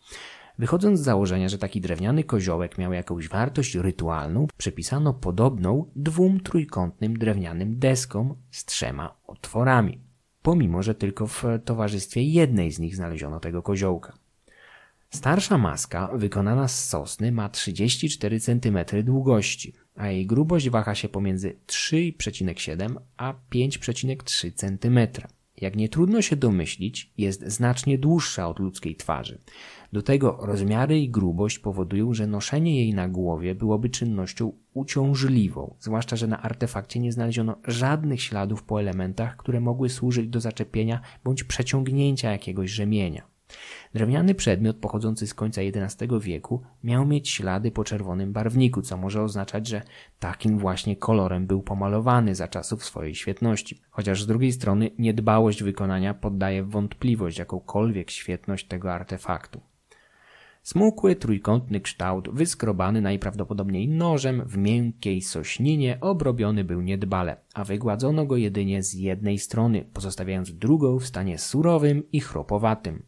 Wychodząc 0.60 1.00
z 1.00 1.04
założenia, 1.04 1.50
że 1.50 1.58
taki 1.58 1.82
drewniany 1.82 2.24
koziołek 2.24 2.78
miał 2.78 2.94
jakąś 2.94 3.30
wartość 3.30 3.76
rytualną, 3.76 4.48
przypisano 4.58 5.14
podobną 5.14 5.86
dwóm 5.96 6.40
trójkątnym 6.40 7.18
drewnianym 7.18 7.80
deskom 7.80 8.36
z 8.52 8.66
trzema 8.66 9.18
otworami, 9.28 10.00
pomimo 10.42 10.84
że 10.84 10.96
tylko 10.96 11.28
w 11.28 11.44
towarzystwie 11.66 12.24
jednej 12.24 12.72
z 12.72 12.80
nich 12.80 12.96
znaleziono 12.96 13.40
tego 13.40 13.62
koziołka. 13.62 14.14
Starsza 15.10 15.58
maska, 15.58 16.10
wykonana 16.14 16.68
z 16.68 16.90
sosny, 16.90 17.32
ma 17.32 17.50
34 17.50 18.40
cm 18.40 18.78
długości, 19.04 19.74
a 19.96 20.08
jej 20.08 20.26
grubość 20.26 20.70
waha 20.70 20.96
się 20.96 21.10
pomiędzy 21.10 21.56
3,7 21.68 22.96
a 23.18 23.34
5,3 23.52 24.52
cm. 24.56 25.24
Jak 25.62 25.76
nie 25.76 25.90
trudno 25.90 26.22
się 26.22 26.36
domyślić, 26.36 27.12
jest 27.18 27.48
znacznie 27.48 27.98
dłuższa 27.98 28.48
od 28.48 28.60
ludzkiej 28.60 28.96
twarzy. 28.96 29.42
Do 29.94 30.02
tego 30.02 30.38
rozmiary 30.42 31.00
i 31.00 31.10
grubość 31.10 31.60
powodują, 31.60 32.14
że 32.14 32.28
noszenie 32.28 32.76
jej 32.76 32.94
na 32.94 33.10
głowie 33.10 33.56
byłoby 33.56 33.90
czynnością 33.90 34.52
uciążliwą, 34.74 35.76
zwłaszcza, 35.80 36.16
że 36.16 36.28
na 36.28 36.42
artefakcie 36.42 37.00
nie 37.00 37.12
znaleziono 37.12 37.56
żadnych 37.68 38.22
śladów 38.22 38.64
po 38.64 38.80
elementach, 38.80 39.38
które 39.38 39.60
mogły 39.60 39.90
służyć 39.90 40.28
do 40.28 40.40
zaczepienia 40.40 41.02
bądź 41.24 41.44
przeciągnięcia 41.44 42.32
jakiegoś 42.32 42.72
rzemienia. 42.72 43.33
Drewniany 43.94 44.36
przedmiot 44.36 44.78
pochodzący 44.78 45.28
z 45.28 45.34
końca 45.34 45.62
XI 45.62 46.06
wieku 46.22 46.62
miał 46.84 47.06
mieć 47.06 47.30
ślady 47.30 47.72
po 47.72 47.84
czerwonym 47.84 48.34
barwniku, 48.34 48.82
co 48.82 48.98
może 48.98 49.24
oznaczać, 49.24 49.68
że 49.68 49.82
takim 50.20 50.58
właśnie 50.58 50.96
kolorem 50.96 51.48
był 51.48 51.62
pomalowany 51.62 52.36
za 52.36 52.48
czasów 52.48 52.86
swojej 52.86 53.16
świetności. 53.16 53.82
Chociaż 53.90 54.24
z 54.24 54.28
drugiej 54.28 54.52
strony 54.52 54.92
niedbałość 54.98 55.64
wykonania 55.64 56.14
poddaje 56.14 56.64
w 56.64 56.70
wątpliwość 56.70 57.38
jakąkolwiek 57.38 58.12
świetność 58.12 58.68
tego 58.68 58.94
artefaktu. 58.94 59.62
Smukły, 60.64 61.16
trójkątny 61.16 61.82
kształt, 61.82 62.30
wyskrobany 62.30 63.02
najprawdopodobniej 63.02 63.88
nożem 63.88 64.44
w 64.46 64.58
miękkiej 64.58 65.22
sośninie, 65.22 65.98
obrobiony 66.02 66.64
był 66.64 66.82
niedbale, 66.82 67.38
a 67.54 67.64
wygładzono 67.64 68.26
go 68.26 68.38
jedynie 68.38 68.84
z 68.84 68.94
jednej 68.94 69.40
strony, 69.40 69.86
pozostawiając 69.94 70.54
drugą 70.54 71.00
w 71.00 71.06
stanie 71.06 71.38
surowym 71.38 72.04
i 72.12 72.20
chropowatym. 72.20 73.04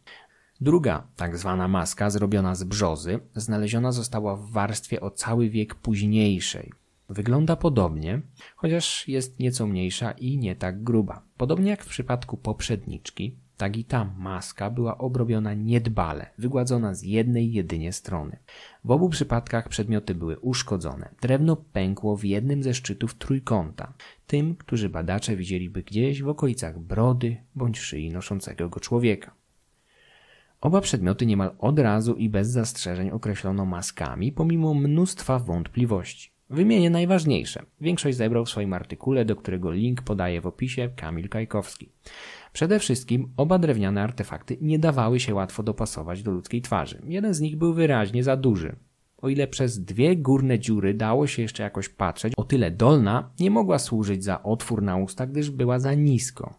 Druga, 0.60 1.06
tak 1.16 1.38
zwana 1.38 1.68
maska, 1.68 2.10
zrobiona 2.10 2.54
z 2.54 2.64
brzozy, 2.64 3.20
znaleziona 3.34 3.92
została 3.92 4.36
w 4.36 4.50
warstwie 4.50 5.00
o 5.00 5.10
cały 5.10 5.50
wiek 5.50 5.74
późniejszej. 5.74 6.72
Wygląda 7.08 7.56
podobnie, 7.56 8.20
chociaż 8.56 9.08
jest 9.08 9.38
nieco 9.38 9.66
mniejsza 9.66 10.12
i 10.12 10.38
nie 10.38 10.56
tak 10.56 10.82
gruba. 10.82 11.22
Podobnie 11.36 11.70
jak 11.70 11.84
w 11.84 11.88
przypadku 11.88 12.36
poprzedniczki, 12.36 13.36
Tak 13.56 13.76
i 13.76 13.84
ta 13.84 14.04
maska 14.18 14.70
była 14.70 14.98
obrobiona 14.98 15.54
niedbale, 15.54 16.30
wygładzona 16.38 16.94
z 16.94 17.02
jednej 17.02 17.52
jedynie 17.52 17.92
strony. 17.92 18.38
W 18.84 18.90
obu 18.90 19.08
przypadkach 19.08 19.68
przedmioty 19.68 20.14
były 20.14 20.38
uszkodzone. 20.38 21.14
Drewno 21.20 21.56
pękło 21.56 22.16
w 22.16 22.24
jednym 22.24 22.62
ze 22.62 22.74
szczytów 22.74 23.14
trójkąta, 23.14 23.92
tym, 24.26 24.54
którzy 24.54 24.88
badacze 24.88 25.36
widzieliby 25.36 25.82
gdzieś 25.82 26.22
w 26.22 26.28
okolicach 26.28 26.78
brody 26.78 27.36
bądź 27.54 27.78
szyi 27.78 28.10
noszącego 28.10 28.68
go 28.68 28.80
człowieka. 28.80 29.34
Oba 30.60 30.80
przedmioty 30.80 31.26
niemal 31.26 31.50
od 31.58 31.78
razu 31.78 32.14
i 32.14 32.28
bez 32.28 32.48
zastrzeżeń 32.48 33.10
określono 33.10 33.64
maskami, 33.64 34.32
pomimo 34.32 34.74
mnóstwa 34.74 35.38
wątpliwości. 35.38 36.30
Wymienię 36.50 36.90
najważniejsze. 36.90 37.62
Większość 37.80 38.16
zebrał 38.16 38.44
w 38.44 38.50
swoim 38.50 38.72
artykule, 38.72 39.24
do 39.24 39.36
którego 39.36 39.72
link 39.72 40.02
podaje 40.02 40.40
w 40.40 40.46
opisie 40.46 40.88
Kamil 40.96 41.28
Kajkowski. 41.28 41.92
Przede 42.52 42.78
wszystkim 42.78 43.32
oba 43.36 43.58
drewniane 43.58 44.02
artefakty 44.02 44.58
nie 44.60 44.78
dawały 44.78 45.20
się 45.20 45.34
łatwo 45.34 45.62
dopasować 45.62 46.22
do 46.22 46.30
ludzkiej 46.30 46.62
twarzy. 46.62 47.02
Jeden 47.04 47.34
z 47.34 47.40
nich 47.40 47.56
był 47.56 47.74
wyraźnie 47.74 48.24
za 48.24 48.36
duży. 48.36 48.76
O 49.18 49.28
ile 49.28 49.46
przez 49.46 49.84
dwie 49.84 50.16
górne 50.16 50.58
dziury 50.58 50.94
dało 50.94 51.26
się 51.26 51.42
jeszcze 51.42 51.62
jakoś 51.62 51.88
patrzeć, 51.88 52.32
o 52.36 52.44
tyle 52.44 52.70
dolna 52.70 53.30
nie 53.40 53.50
mogła 53.50 53.78
służyć 53.78 54.24
za 54.24 54.42
otwór 54.42 54.82
na 54.82 54.96
usta, 54.96 55.26
gdyż 55.26 55.50
była 55.50 55.78
za 55.78 55.94
nisko. 55.94 56.54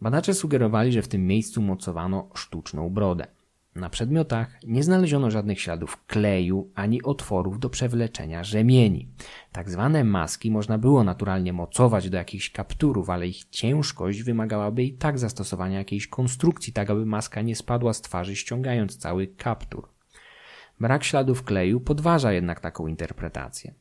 Badacze 0.00 0.34
sugerowali, 0.34 0.92
że 0.92 1.02
w 1.02 1.08
tym 1.08 1.26
miejscu 1.26 1.62
mocowano 1.62 2.28
sztuczną 2.34 2.90
brodę. 2.90 3.26
Na 3.74 3.90
przedmiotach 3.90 4.62
nie 4.66 4.82
znaleziono 4.82 5.30
żadnych 5.30 5.60
śladów 5.60 6.04
kleju 6.06 6.70
ani 6.74 7.02
otworów 7.02 7.58
do 7.58 7.70
przewleczenia 7.70 8.44
rzemieni. 8.44 9.08
Tak 9.52 9.70
zwane 9.70 10.04
maski 10.04 10.50
można 10.50 10.78
było 10.78 11.04
naturalnie 11.04 11.52
mocować 11.52 12.10
do 12.10 12.16
jakichś 12.16 12.50
kapturów, 12.50 13.10
ale 13.10 13.28
ich 13.28 13.44
ciężkość 13.44 14.22
wymagałaby 14.22 14.82
i 14.82 14.92
tak 14.92 15.18
zastosowania 15.18 15.78
jakiejś 15.78 16.06
konstrukcji, 16.08 16.72
tak 16.72 16.90
aby 16.90 17.06
maska 17.06 17.42
nie 17.42 17.56
spadła 17.56 17.92
z 17.92 18.00
twarzy, 18.00 18.36
ściągając 18.36 18.96
cały 18.96 19.26
kaptur. 19.26 19.88
Brak 20.80 21.04
śladów 21.04 21.42
kleju 21.42 21.80
podważa 21.80 22.32
jednak 22.32 22.60
taką 22.60 22.86
interpretację. 22.86 23.74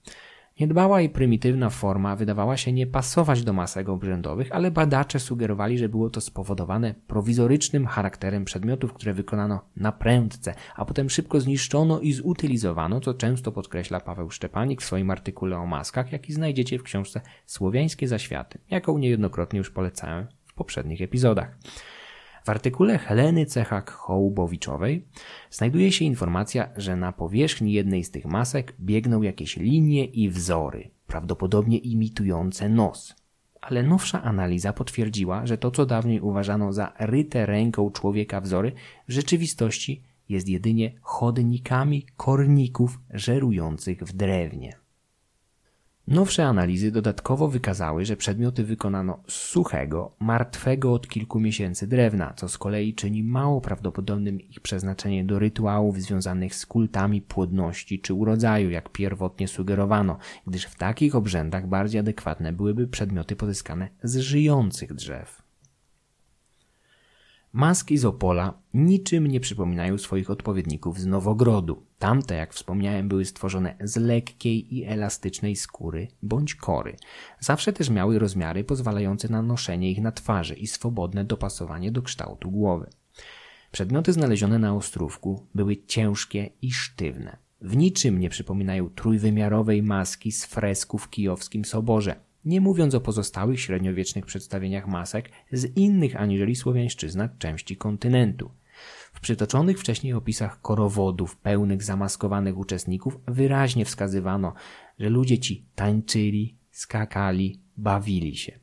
Niedbała 0.60 1.02
i 1.02 1.10
prymitywna 1.10 1.70
forma 1.70 2.16
wydawała 2.16 2.58
się 2.58 2.74
nie 2.74 2.88
pasować 2.88 3.44
do 3.44 3.54
masek 3.54 3.90
obrzędowych, 3.90 4.52
ale 4.52 4.72
badacze 4.72 5.20
sugerowali, 5.20 5.78
że 5.78 5.90
było 5.90 6.10
to 6.10 6.22
spowodowane 6.22 6.96
prowizorycznym 7.08 7.86
charakterem 7.86 8.46
przedmiotów, 8.46 8.94
które 8.94 9.14
wykonano 9.14 9.62
na 9.76 9.92
prędce, 9.92 10.54
a 10.76 10.86
potem 10.86 11.10
szybko 11.10 11.40
zniszczono 11.40 12.00
i 12.00 12.14
zutylizowano, 12.14 13.00
co 13.00 13.14
często 13.14 13.52
podkreśla 13.52 14.00
Paweł 14.00 14.30
Szczepanik 14.30 14.82
w 14.82 14.86
swoim 14.86 15.12
artykule 15.12 15.58
o 15.58 15.66
maskach, 15.66 16.12
jaki 16.12 16.34
znajdziecie 16.34 16.80
w 16.80 16.84
książce 16.84 17.22
Słowiańskie 17.46 18.08
Zaświaty, 18.08 18.60
jaką 18.70 18.98
niejednokrotnie 18.98 19.58
już 19.58 19.70
polecałem 19.70 20.28
w 20.46 20.54
poprzednich 20.54 21.02
epizodach. 21.02 21.58
W 22.48 22.50
artykule 22.50 22.98
Heleny 22.98 23.46
Cechak-Hołbowiczowej 23.46 25.02
znajduje 25.52 25.92
się 25.92 26.06
informacja, 26.06 26.70
że 26.78 26.96
na 26.96 27.12
powierzchni 27.12 27.74
jednej 27.74 28.04
z 28.04 28.12
tych 28.12 28.26
masek 28.26 28.76
biegną 28.80 29.22
jakieś 29.22 29.58
linie 29.58 30.06
i 30.06 30.30
wzory, 30.30 30.90
prawdopodobnie 31.08 31.78
imitujące 31.78 32.70
nos. 32.70 33.16
Ale 33.62 33.84
nowsza 33.84 34.24
analiza 34.24 34.74
potwierdziła, 34.74 35.46
że 35.46 35.58
to, 35.58 35.72
co 35.72 35.86
dawniej 35.86 36.22
uważano 36.22 36.74
za 36.74 36.94
ryte 37.00 37.46
ręką 37.46 37.92
człowieka 37.92 38.42
wzory, 38.42 38.72
w 39.08 39.12
rzeczywistości 39.12 40.04
jest 40.30 40.50
jedynie 40.50 40.92
chodnikami 41.02 42.06
korników 42.18 43.00
żerujących 43.14 44.00
w 44.00 44.14
drewnie. 44.14 44.87
Nowsze 46.08 46.46
analizy 46.46 46.92
dodatkowo 46.92 47.48
wykazały, 47.48 48.06
że 48.06 48.18
przedmioty 48.18 48.64
wykonano 48.64 49.20
z 49.28 49.34
suchego, 49.34 50.12
martwego 50.20 50.94
od 50.94 51.08
kilku 51.08 51.40
miesięcy 51.40 51.88
drewna, 51.88 52.34
co 52.36 52.50
z 52.50 52.58
kolei 52.58 52.94
czyni 52.94 53.24
mało 53.24 53.62
prawdopodobnym 53.62 54.42
ich 54.42 54.60
przeznaczenie 54.60 55.26
do 55.26 55.40
rytuałów 55.40 56.02
związanych 56.02 56.56
z 56.56 56.66
kultami 56.66 57.22
płodności 57.22 58.00
czy 58.00 58.14
urodzaju, 58.14 58.70
jak 58.70 58.90
pierwotnie 58.90 59.48
sugerowano, 59.48 60.18
gdyż 60.48 60.66
w 60.66 60.76
takich 60.76 61.16
obrzędach 61.16 61.68
bardziej 61.68 62.00
adekwatne 62.00 62.54
byłyby 62.54 62.88
przedmioty 62.88 63.36
pozyskane 63.36 63.90
z 64.04 64.18
żyjących 64.18 64.94
drzew. 64.94 65.47
Maski 67.54 67.98
z 67.98 68.06
Opola 68.06 68.54
niczym 68.74 69.28
nie 69.28 69.40
przypominają 69.40 69.98
swoich 69.98 70.30
odpowiedników 70.30 71.00
z 71.00 71.06
Nowogrodu. 71.06 71.84
Tamte, 72.00 72.36
jak 72.36 72.54
wspomniałem, 72.54 73.08
były 73.08 73.26
stworzone 73.26 73.76
z 73.82 73.96
lekkiej 73.98 74.76
i 74.76 74.86
elastycznej 74.86 75.56
skóry 75.56 76.08
bądź 76.24 76.56
kory. 76.56 76.96
Zawsze 77.40 77.74
też 77.74 77.90
miały 77.90 78.20
rozmiary 78.20 78.64
pozwalające 78.64 79.30
na 79.30 79.42
noszenie 79.42 79.92
ich 79.92 80.02
na 80.02 80.12
twarzy 80.12 80.56
i 80.56 80.68
swobodne 80.68 81.26
dopasowanie 81.26 81.92
do 81.92 82.02
kształtu 82.02 82.52
głowy. 82.52 82.90
Przedmioty 83.72 84.14
znalezione 84.14 84.60
na 84.60 84.76
ostrówku 84.76 85.48
były 85.56 85.78
ciężkie 85.78 86.50
i 86.62 86.72
sztywne. 86.72 87.38
W 87.62 87.78
niczym 87.78 88.20
nie 88.20 88.30
przypominają 88.30 88.90
trójwymiarowej 88.90 89.84
maski 89.84 90.32
z 90.32 90.46
fresku 90.46 90.98
w 90.98 91.10
kijowskim 91.10 91.66
soborze– 91.66 92.16
nie 92.48 92.62
mówiąc 92.62 92.96
o 92.96 93.02
pozostałych 93.02 93.60
średniowiecznych 93.60 94.26
przedstawieniach 94.26 94.88
masek 94.88 95.30
z 95.52 95.78
innych 95.78 96.16
aniżeli 96.16 96.56
słowiańszczyzna 96.56 97.30
części 97.40 97.78
kontynentu. 97.78 98.52
W 99.14 99.20
przytoczonych 99.20 99.80
wcześniej 99.80 100.14
opisach 100.14 100.62
korowodów 100.62 101.38
pełnych 101.38 101.84
zamaskowanych 101.84 102.58
uczestników 102.58 103.18
wyraźnie 103.28 103.86
wskazywano, 103.86 104.54
że 105.00 105.10
ludzie 105.10 105.40
ci 105.40 105.66
tańczyli, 105.76 106.58
skakali, 106.72 107.62
bawili 107.78 108.36
się. 108.36 108.60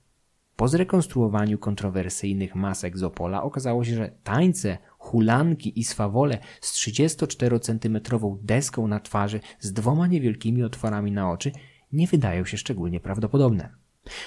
Po 0.57 0.69
zrekonstruowaniu 0.69 1.59
kontrowersyjnych 1.59 2.55
masek 2.55 2.99
z 2.99 3.03
Opola 3.03 3.43
okazało 3.43 3.85
się, 3.85 3.95
że 3.95 4.13
tańce, 4.23 4.79
hulanki 4.99 5.81
i 5.81 5.85
swawole 5.85 6.39
z 6.61 6.75
34-centymetrową 6.75 8.39
deską 8.43 8.89
na 8.89 9.01
twarzy 9.01 9.41
z 9.61 9.73
dwoma 9.73 10.07
niewielkimi 10.07 10.63
otworami 10.63 11.13
na 11.13 11.31
oczy 11.31 11.53
nie 11.95 12.07
wydają 12.07 12.45
się 12.45 12.57
szczególnie 12.57 13.01
prawdopodobne. 13.01 13.69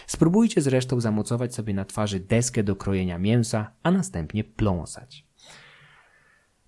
Spróbujcie 0.08 0.62
zresztą 0.62 1.00
zamocować 1.00 1.56
sobie 1.56 1.74
na 1.74 1.86
twarzy 1.86 2.20
deskę 2.20 2.64
do 2.64 2.76
krojenia 2.76 3.18
mięsa, 3.18 3.72
a 3.84 3.92
następnie 3.92 4.44
pląsać. 4.44 5.26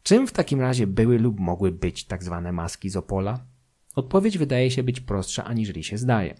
Czym 0.03 0.27
w 0.27 0.31
takim 0.31 0.61
razie 0.61 0.87
były 0.87 1.19
lub 1.19 1.39
mogły 1.39 1.71
być 1.71 2.05
tak 2.05 2.23
zwane 2.23 2.51
maski 2.51 2.89
z 2.89 2.95
Opola? 2.95 3.39
Odpowiedź 3.95 4.37
wydaje 4.37 4.71
się 4.71 4.83
być 4.83 4.99
prostsza 4.99 5.45
aniżeli 5.45 5.83
się 5.83 5.97
zdaje. 5.97 6.35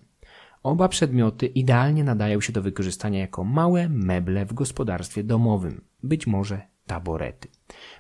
Oba 0.64 0.90
przedmioty 0.90 1.48
idealnie 1.48 2.04
nadają 2.04 2.42
się 2.42 2.54
do 2.54 2.62
wykorzystania 2.62 3.20
jako 3.20 3.44
małe 3.44 3.90
meble 3.90 4.46
w 4.46 4.54
gospodarstwie 4.54 5.24
domowym, 5.24 5.82
być 6.04 6.28
może 6.28 6.62
taborety. 6.90 7.48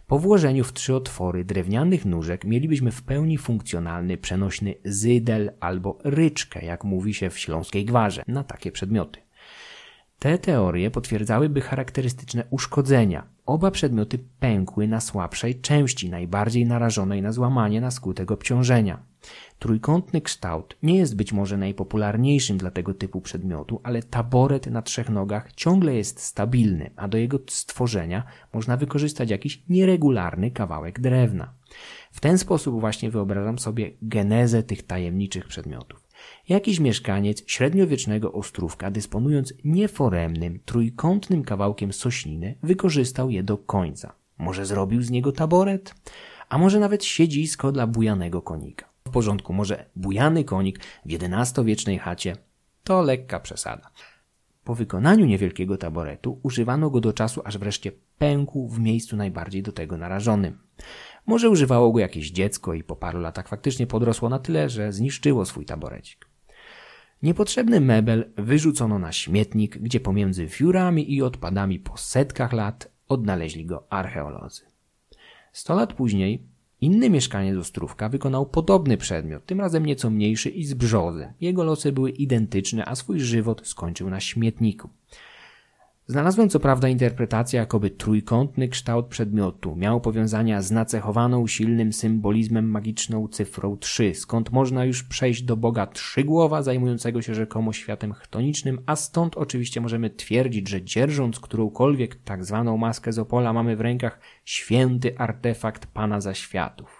Po 0.07 0.19
włożeniu 0.19 0.63
w 0.63 0.73
trzy 0.73 0.95
otwory 0.95 1.45
drewnianych 1.45 2.05
nóżek 2.05 2.45
mielibyśmy 2.45 2.91
w 2.91 3.03
pełni 3.03 3.37
funkcjonalny 3.37 4.17
przenośny 4.17 4.75
zydel 4.85 5.51
albo 5.59 5.97
ryczkę, 6.03 6.65
jak 6.65 6.83
mówi 6.83 7.13
się 7.13 7.29
w 7.29 7.39
śląskiej 7.39 7.85
gwarze, 7.85 8.23
na 8.27 8.43
takie 8.43 8.71
przedmioty. 8.71 9.19
Te 10.19 10.37
teorie 10.37 10.91
potwierdzałyby 10.91 11.61
charakterystyczne 11.61 12.43
uszkodzenia. 12.49 13.23
Oba 13.45 13.71
przedmioty 13.71 14.19
pękły 14.39 14.87
na 14.87 15.01
słabszej 15.01 15.61
części, 15.61 16.09
najbardziej 16.09 16.65
narażonej 16.65 17.21
na 17.21 17.31
złamanie 17.31 17.81
na 17.81 17.91
skutek 17.91 18.31
obciążenia. 18.31 19.03
Trójkątny 19.59 20.21
kształt 20.21 20.77
nie 20.83 20.97
jest 20.97 21.15
być 21.15 21.33
może 21.33 21.57
najpopularniejszym 21.57 22.57
dla 22.57 22.71
tego 22.71 22.93
typu 22.93 23.21
przedmiotu, 23.21 23.81
ale 23.83 24.03
taboret 24.03 24.67
na 24.67 24.81
trzech 24.81 25.09
nogach 25.09 25.53
ciągle 25.53 25.95
jest 25.95 26.19
stabilny, 26.19 26.91
a 26.95 27.07
do 27.07 27.17
jego 27.17 27.39
stworzenia 27.47 28.23
można 28.53 28.77
wykorzystać 28.77 29.29
jakiś 29.29 29.63
nieregularny 29.69 30.51
kawałek 30.51 30.99
drewna. 30.99 31.53
W 32.11 32.19
ten 32.19 32.37
sposób 32.37 32.79
właśnie 32.79 33.11
wyobrażam 33.11 33.59
sobie 33.59 33.91
genezę 34.01 34.63
tych 34.63 34.83
tajemniczych 34.83 35.47
przedmiotów. 35.47 36.08
Jakiś 36.49 36.79
mieszkaniec 36.79 37.43
średniowiecznego 37.47 38.31
ostrówka, 38.33 38.91
dysponując 38.91 39.53
nieforemnym, 39.63 40.59
trójkątnym 40.65 41.43
kawałkiem 41.43 41.93
sośniny, 41.93 42.55
wykorzystał 42.63 43.29
je 43.29 43.43
do 43.43 43.57
końca. 43.57 44.13
Może 44.37 44.65
zrobił 44.65 45.01
z 45.01 45.09
niego 45.09 45.31
taboret? 45.31 45.95
A 46.49 46.57
może 46.57 46.79
nawet 46.79 47.03
siedzisko 47.03 47.71
dla 47.71 47.87
bujanego 47.87 48.41
konika. 48.41 48.89
W 49.07 49.11
porządku, 49.11 49.53
może 49.53 49.85
bujany 49.95 50.43
konik 50.43 50.79
w 51.05 51.13
XI-wiecznej 51.13 51.99
chacie 51.99 52.35
to 52.83 53.01
lekka 53.01 53.39
przesada. 53.39 53.91
Po 54.63 54.75
wykonaniu 54.75 55.25
niewielkiego 55.25 55.77
taboretu 55.77 56.39
używano 56.43 56.89
go 56.89 57.01
do 57.01 57.13
czasu, 57.13 57.41
aż 57.45 57.57
wreszcie 57.57 57.91
pękł 58.19 58.67
w 58.67 58.79
miejscu 58.79 59.15
najbardziej 59.15 59.63
do 59.63 59.71
tego 59.71 59.97
narażonym. 59.97 60.57
Może 61.25 61.49
używało 61.49 61.91
go 61.91 61.99
jakieś 61.99 62.31
dziecko 62.31 62.73
i 62.73 62.83
po 62.83 62.95
paru 62.95 63.19
latach 63.19 63.47
faktycznie 63.47 63.87
podrosło 63.87 64.29
na 64.29 64.39
tyle, 64.39 64.69
że 64.69 64.93
zniszczyło 64.93 65.45
swój 65.45 65.65
taborecik. 65.65 66.29
Niepotrzebny 67.23 67.81
mebel 67.81 68.31
wyrzucono 68.37 68.99
na 68.99 69.11
śmietnik, 69.11 69.77
gdzie 69.77 69.99
pomiędzy 69.99 70.45
wiórami 70.45 71.13
i 71.13 71.21
odpadami 71.21 71.79
po 71.79 71.97
setkach 71.97 72.53
lat 72.53 72.91
odnaleźli 73.07 73.65
go 73.65 73.83
archeolodzy. 73.89 74.61
Sto 75.51 75.75
lat 75.75 75.93
później 75.93 76.43
inny 76.81 77.09
mieszkaniec 77.09 77.57
Ostrówka 77.57 78.09
wykonał 78.09 78.45
podobny 78.45 78.97
przedmiot, 78.97 79.45
tym 79.45 79.61
razem 79.61 79.85
nieco 79.85 80.09
mniejszy 80.09 80.49
i 80.49 80.65
z 80.65 80.73
brzozy. 80.73 81.33
Jego 81.41 81.63
losy 81.63 81.91
były 81.91 82.09
identyczne, 82.09 82.85
a 82.85 82.95
swój 82.95 83.19
żywot 83.19 83.67
skończył 83.67 84.09
na 84.09 84.19
śmietniku. 84.19 84.89
Znalazłem 86.09 86.49
co 86.49 86.59
prawda 86.59 86.87
interpretację, 86.87 87.59
jakoby 87.59 87.89
trójkątny 87.89 88.67
kształt 88.67 89.07
przedmiotu 89.07 89.75
miał 89.75 90.01
powiązania 90.01 90.61
z 90.61 90.71
nacechowaną 90.71 91.47
silnym 91.47 91.93
symbolizmem 91.93 92.71
magiczną 92.71 93.27
cyfrą 93.27 93.77
3, 93.77 94.15
skąd 94.15 94.51
można 94.51 94.85
już 94.85 95.03
przejść 95.03 95.41
do 95.41 95.57
Boga 95.57 95.87
trzygłowa 95.87 96.63
zajmującego 96.63 97.21
się 97.21 97.35
rzekomo 97.35 97.73
światem 97.73 98.13
chtonicznym, 98.13 98.81
a 98.85 98.95
stąd 98.95 99.37
oczywiście 99.37 99.81
możemy 99.81 100.09
twierdzić, 100.09 100.69
że 100.69 100.81
dzierżąc 100.81 101.39
którąkolwiek 101.39 102.15
tak 102.15 102.45
zwaną 102.45 102.77
maskę 102.77 103.13
z 103.13 103.19
Opola 103.19 103.53
mamy 103.53 103.75
w 103.75 103.81
rękach 103.81 104.19
święty 104.45 105.17
artefakt 105.17 105.85
Pana 105.85 106.21
zaświatów. 106.21 106.98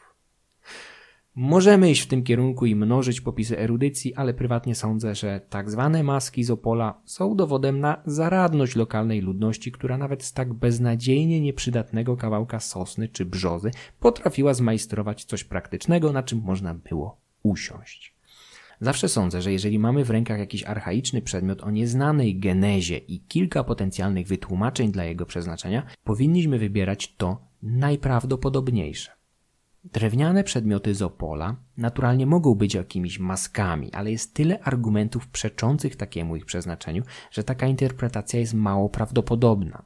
Możemy 1.42 1.92
iść 1.92 2.02
w 2.02 2.08
tym 2.08 2.24
kierunku 2.24 2.66
i 2.66 2.76
mnożyć 2.76 3.22
popisy 3.22 3.60
erudycji, 3.60 4.16
ale 4.16 4.34
prywatnie 4.34 4.76
sądzę, 4.76 5.16
że 5.16 5.42
tak 5.50 5.72
zwane 5.72 6.04
maski 6.04 6.44
z 6.44 6.52
Opola 6.52 7.02
są 7.06 7.36
dowodem 7.36 7.80
na 7.80 8.02
zaradność 8.06 8.76
lokalnej 8.76 9.22
ludności, 9.22 9.72
która 9.72 9.98
nawet 9.98 10.24
z 10.24 10.34
tak 10.34 10.54
beznadziejnie 10.54 11.42
nieprzydatnego 11.42 12.18
kawałka 12.18 12.60
sosny 12.60 13.08
czy 13.08 13.26
brzozy 13.26 13.72
potrafiła 14.00 14.54
zmajstrować 14.54 15.24
coś 15.24 15.44
praktycznego, 15.44 16.12
na 16.12 16.24
czym 16.24 16.42
można 16.42 16.74
było 16.74 17.18
usiąść. 17.44 18.16
Zawsze 18.82 19.10
sądzę, 19.10 19.42
że 19.42 19.52
jeżeli 19.52 19.80
mamy 19.80 20.06
w 20.06 20.10
rękach 20.10 20.40
jakiś 20.40 20.64
archaiczny 20.64 21.22
przedmiot 21.22 21.62
o 21.62 21.72
nieznanej 21.72 22.40
genezie 22.40 22.98
i 22.98 23.20
kilka 23.20 23.64
potencjalnych 23.64 24.28
wytłumaczeń 24.28 24.92
dla 24.92 25.04
jego 25.04 25.26
przeznaczenia, 25.26 25.86
powinniśmy 26.04 26.60
wybierać 26.60 27.16
to 27.16 27.42
najprawdopodobniejsze. 27.64 29.19
Drewniane 29.84 30.44
przedmioty 30.44 30.96
z 30.96 31.02
Opola 31.02 31.56
naturalnie 31.78 32.26
mogą 32.26 32.56
być 32.56 32.74
jakimiś 32.74 33.20
maskami, 33.20 33.94
ale 33.94 34.12
jest 34.12 34.34
tyle 34.34 34.60
argumentów 34.60 35.28
przeczących 35.28 35.96
takiemu 35.96 36.36
ich 36.36 36.46
przeznaczeniu, 36.46 37.04
że 37.32 37.44
taka 37.44 37.68
interpretacja 37.68 38.40
jest 38.40 38.54
mało 38.54 38.90
prawdopodobna. 38.90 39.84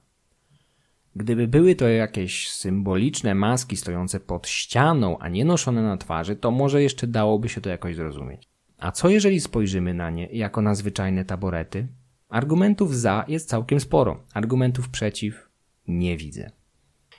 Gdyby 1.15 1.47
były 1.47 1.75
to 1.75 1.87
jakieś 1.87 2.49
symboliczne 2.49 3.35
maski 3.35 3.77
stojące 3.77 4.19
pod 4.19 4.47
ścianą, 4.47 5.17
a 5.17 5.29
nie 5.29 5.45
noszone 5.45 5.83
na 5.83 5.97
twarzy, 5.97 6.35
to 6.35 6.51
może 6.51 6.83
jeszcze 6.83 7.07
dałoby 7.07 7.49
się 7.49 7.61
to 7.61 7.69
jakoś 7.69 7.95
zrozumieć. 7.95 8.49
A 8.77 8.91
co 8.91 9.09
jeżeli 9.09 9.39
spojrzymy 9.39 9.93
na 9.93 10.09
nie 10.09 10.25
jako 10.25 10.61
na 10.61 10.75
zwyczajne 10.75 11.25
taborety? 11.25 11.87
Argumentów 12.29 12.95
za 12.95 13.25
jest 13.27 13.49
całkiem 13.49 13.79
sporo, 13.79 14.23
argumentów 14.33 14.89
przeciw 14.89 15.49
nie 15.87 16.17
widzę. 16.17 16.51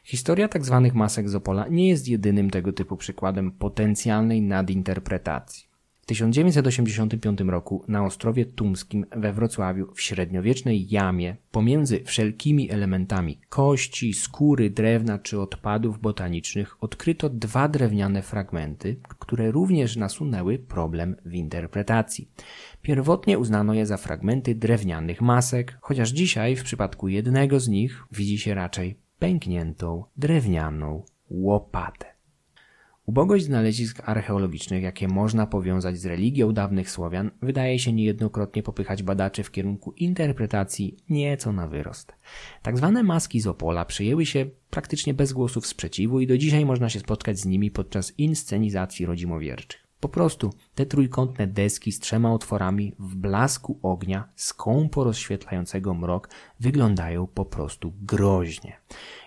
Historia 0.07 0.49
tzw. 0.49 0.81
Tak 0.85 0.95
masek 0.95 1.29
z 1.29 1.35
Opola 1.35 1.69
nie 1.69 1.89
jest 1.89 2.09
jedynym 2.09 2.51
tego 2.51 2.73
typu 2.73 2.97
przykładem 2.97 3.53
potencjalnej 3.53 4.43
nadinterpretacji. 4.43 5.65
W 6.03 6.07
1985 6.07 7.41
roku 7.41 7.85
na 7.89 8.05
Ostrowie 8.05 8.45
Tumskim 8.45 9.07
we 9.17 9.33
Wrocławiu 9.33 9.93
w 9.95 10.01
średniowiecznej 10.01 10.89
jamie 10.91 11.37
pomiędzy 11.51 12.05
wszelkimi 12.05 12.71
elementami 12.71 13.41
kości, 13.49 14.15
skóry, 14.15 14.71
drewna 14.71 15.19
czy 15.19 15.41
odpadów 15.41 16.01
botanicznych 16.01 16.85
odkryto 16.85 17.29
dwa 17.29 17.69
drewniane 17.69 18.23
fragmenty, 18.23 18.97
które 19.19 19.51
również 19.51 19.97
nasunęły 19.97 20.59
problem 20.59 21.17
w 21.25 21.35
interpretacji. 21.35 22.29
Pierwotnie 22.83 23.39
uznano 23.39 23.75
je 23.75 23.87
za 23.87 23.97
fragmenty 23.97 24.55
drewnianych 24.55 25.21
masek, 25.21 25.79
chociaż 25.81 26.11
dzisiaj 26.11 26.57
w 26.57 26.65
przypadku 26.65 27.09
jednego 27.09 27.61
z 27.61 27.69
nich 27.69 28.05
widzi 28.13 28.39
się 28.39 28.55
raczej 28.55 29.04
pękniętą 29.19 30.05
drewnianą 30.17 31.03
łopatę. 31.31 32.15
Ubogość 33.07 33.45
znalezisk 33.45 34.09
archeologicznych, 34.09 34.83
jakie 34.83 35.09
można 35.09 35.47
powiązać 35.47 35.99
z 35.99 36.07
religią 36.07 36.53
dawnych 36.53 36.91
Słowian, 36.91 37.31
wydaje 37.43 37.79
się 37.79 37.93
niejednokrotnie 37.93 38.63
popychać 38.63 39.03
badaczy 39.03 39.43
w 39.43 39.51
kierunku 39.51 39.93
interpretacji 39.93 40.97
nieco 41.09 41.53
na 41.53 41.69
wyrost. 41.69 42.13
Tak 42.63 42.77
zwane 42.77 43.03
maski 43.03 43.41
z 43.41 43.47
Opola 43.47 43.85
przyjęły 43.85 44.27
się 44.27 44.47
praktycznie 44.71 45.15
bez 45.15 45.33
głosów 45.33 45.67
sprzeciwu 45.67 46.21
i 46.21 46.27
do 46.27 46.39
dzisiaj 46.39 46.67
można 46.67 46.89
się 46.89 47.01
spotkać 47.01 47.39
z 47.39 47.47
nimi 47.47 47.71
podczas 47.71 48.19
inscenizacji 48.19 49.07
rodzimowierczych. 49.07 49.84
Po 50.05 50.09
prostu 50.09 50.51
te 50.75 50.87
trójkątne 50.87 51.47
deski 51.47 51.93
z 51.93 52.01
trzema 52.01 52.33
otworami 52.33 52.95
w 52.99 53.17
blasku 53.17 53.79
ognia 53.83 54.29
skąpo 54.37 55.05
rozświetlającego 55.05 55.95
mrok 55.95 56.29
wyglądają 56.61 57.27
po 57.27 57.45
prostu 57.45 57.93
groźnie. 58.03 58.77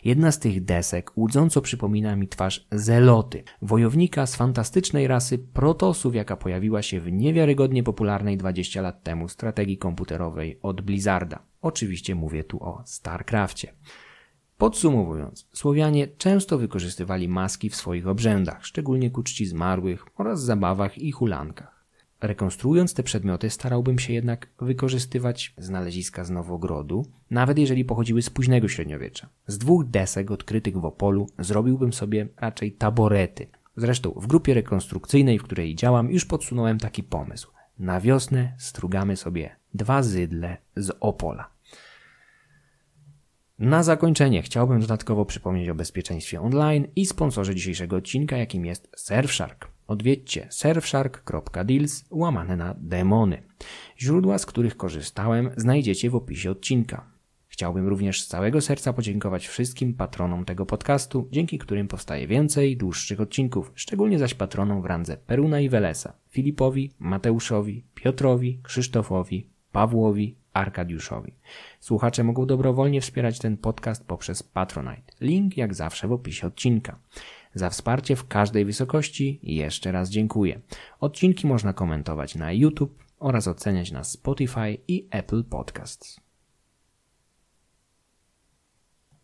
Jedna 0.06 0.32
z 0.32 0.40
tych 0.40 0.66
desek 0.66 1.18
łudząco 1.18 1.62
przypomina 1.62 2.16
mi 2.16 2.28
twarz 2.28 2.68
Zeloty, 2.72 3.44
wojownika 3.62 4.26
z 4.26 4.36
fantastycznej 4.36 5.08
rasy 5.08 5.38
protosów, 5.38 6.16
jaka 6.16 6.38
pojawiła 6.38 6.82
się 6.82 7.00
w 7.00 7.12
niewiarygodnie 7.12 7.84
popularnej 7.84 8.38
20 8.38 8.82
lat 8.82 9.04
temu 9.04 9.30
strategii 9.30 9.78
komputerowej 9.78 10.60
od 10.62 10.82
Blizzarda. 10.82 11.40
Oczywiście 11.62 12.16
mówię 12.16 12.44
tu 12.44 12.64
o 12.64 12.84
StarCraftie. 12.86 13.74
Podsumowując, 14.58 15.48
Słowianie 15.54 16.08
często 16.08 16.58
wykorzystywali 16.58 17.28
maski 17.28 17.70
w 17.70 17.76
swoich 17.76 18.08
obrzędach, 18.08 18.66
szczególnie 18.66 19.12
ku 19.12 19.24
czci 19.24 19.46
zmarłych 19.46 20.06
oraz 20.18 20.44
zabawach 20.44 20.98
i 20.98 21.12
hulankach. 21.12 21.86
Rekonstruując 22.22 22.94
te 22.94 23.04
przedmioty, 23.04 23.50
starałbym 23.50 24.00
się 24.00 24.14
jednak 24.14 24.50
wykorzystywać 24.62 25.54
znaleziska 25.58 26.24
z 26.24 26.30
Nowogrodu, 26.30 27.06
nawet 27.32 27.58
jeżeli 27.58 27.86
pochodziły 27.86 28.22
z 28.22 28.30
późnego 28.30 28.68
średniowiecza. 28.68 29.30
Z 29.48 29.58
dwóch 29.58 29.86
desek 29.86 30.32
odkrytych 30.32 30.78
w 30.78 30.86
Opolu 30.86 31.30
zrobiłbym 31.40 31.94
sobie 31.94 32.28
raczej 32.38 32.72
taborety. 32.72 33.48
Zresztą 33.76 34.12
w 34.12 34.28
grupie 34.28 34.54
rekonstrukcyjnej, 34.54 35.40
w 35.40 35.44
której 35.44 35.76
działam, 35.76 36.12
już 36.12 36.26
podsunąłem 36.26 36.78
taki 36.78 37.04
pomysł. 37.04 37.52
Na 37.80 38.02
wiosnę 38.02 38.54
strugamy 38.58 39.16
sobie 39.16 39.56
dwa 39.74 40.04
zydle 40.04 40.58
z 40.76 40.92
Opola. 41.00 41.57
Na 43.60 43.84
zakończenie 43.84 44.42
chciałbym 44.42 44.80
dodatkowo 44.80 45.26
przypomnieć 45.26 45.70
o 45.70 45.76
bezpieczeństwie 45.76 46.42
online 46.42 46.88
i 46.96 47.06
sponsorze 47.06 47.56
dzisiejszego 47.56 47.96
odcinka, 47.96 48.38
jakim 48.38 48.66
jest 48.66 48.90
Surfshark. 48.96 49.68
Odwiedźcie 49.88 50.48
surfshark.deals 50.50 52.06
łamane 52.12 52.58
na 52.58 52.76
demony. 52.78 53.44
Źródła, 54.00 54.38
z 54.38 54.46
których 54.46 54.78
korzystałem, 54.78 55.50
znajdziecie 55.58 56.10
w 56.10 56.16
opisie 56.16 56.52
odcinka. 56.52 57.06
Chciałbym 57.48 57.88
również 57.88 58.22
z 58.22 58.28
całego 58.28 58.62
serca 58.62 58.94
podziękować 58.94 59.48
wszystkim 59.48 59.94
patronom 59.94 60.46
tego 60.46 60.66
podcastu, 60.66 61.28
dzięki 61.32 61.58
którym 61.58 61.88
powstaje 61.88 62.28
więcej 62.28 62.78
dłuższych 62.78 63.22
odcinków, 63.22 63.72
szczególnie 63.76 64.20
zaś 64.20 64.34
patronom 64.34 64.82
w 64.82 64.86
randze 64.86 65.18
Peruna 65.18 65.60
i 65.60 65.70
Welesa, 65.70 66.14
Filipowi, 66.30 66.92
Mateuszowi, 67.00 67.84
Piotrowi, 67.96 68.60
Krzysztofowi, 68.64 69.50
Pawłowi, 69.72 70.36
Arkadiuszowi. 70.58 71.34
Słuchacze 71.80 72.24
mogą 72.24 72.46
dobrowolnie 72.46 73.02
wspierać 73.02 73.40
ten 73.40 73.58
podcast 73.58 74.08
poprzez 74.08 74.44
Patronite. 74.44 75.14
Link 75.22 75.58
jak 75.58 75.74
zawsze 75.74 76.08
w 76.08 76.12
opisie 76.12 76.48
odcinka. 76.48 77.00
Za 77.54 77.70
wsparcie 77.70 78.16
w 78.16 78.28
każdej 78.28 78.66
wysokości 78.66 79.40
jeszcze 79.44 79.92
raz 79.92 80.10
dziękuję. 80.10 80.62
Odcinki 81.00 81.48
można 81.48 81.74
komentować 81.74 82.36
na 82.36 82.52
YouTube 82.52 83.04
oraz 83.20 83.48
oceniać 83.48 83.92
na 83.92 84.04
Spotify 84.04 84.78
i 84.88 85.08
Apple 85.12 85.44
Podcasts. 85.44 86.27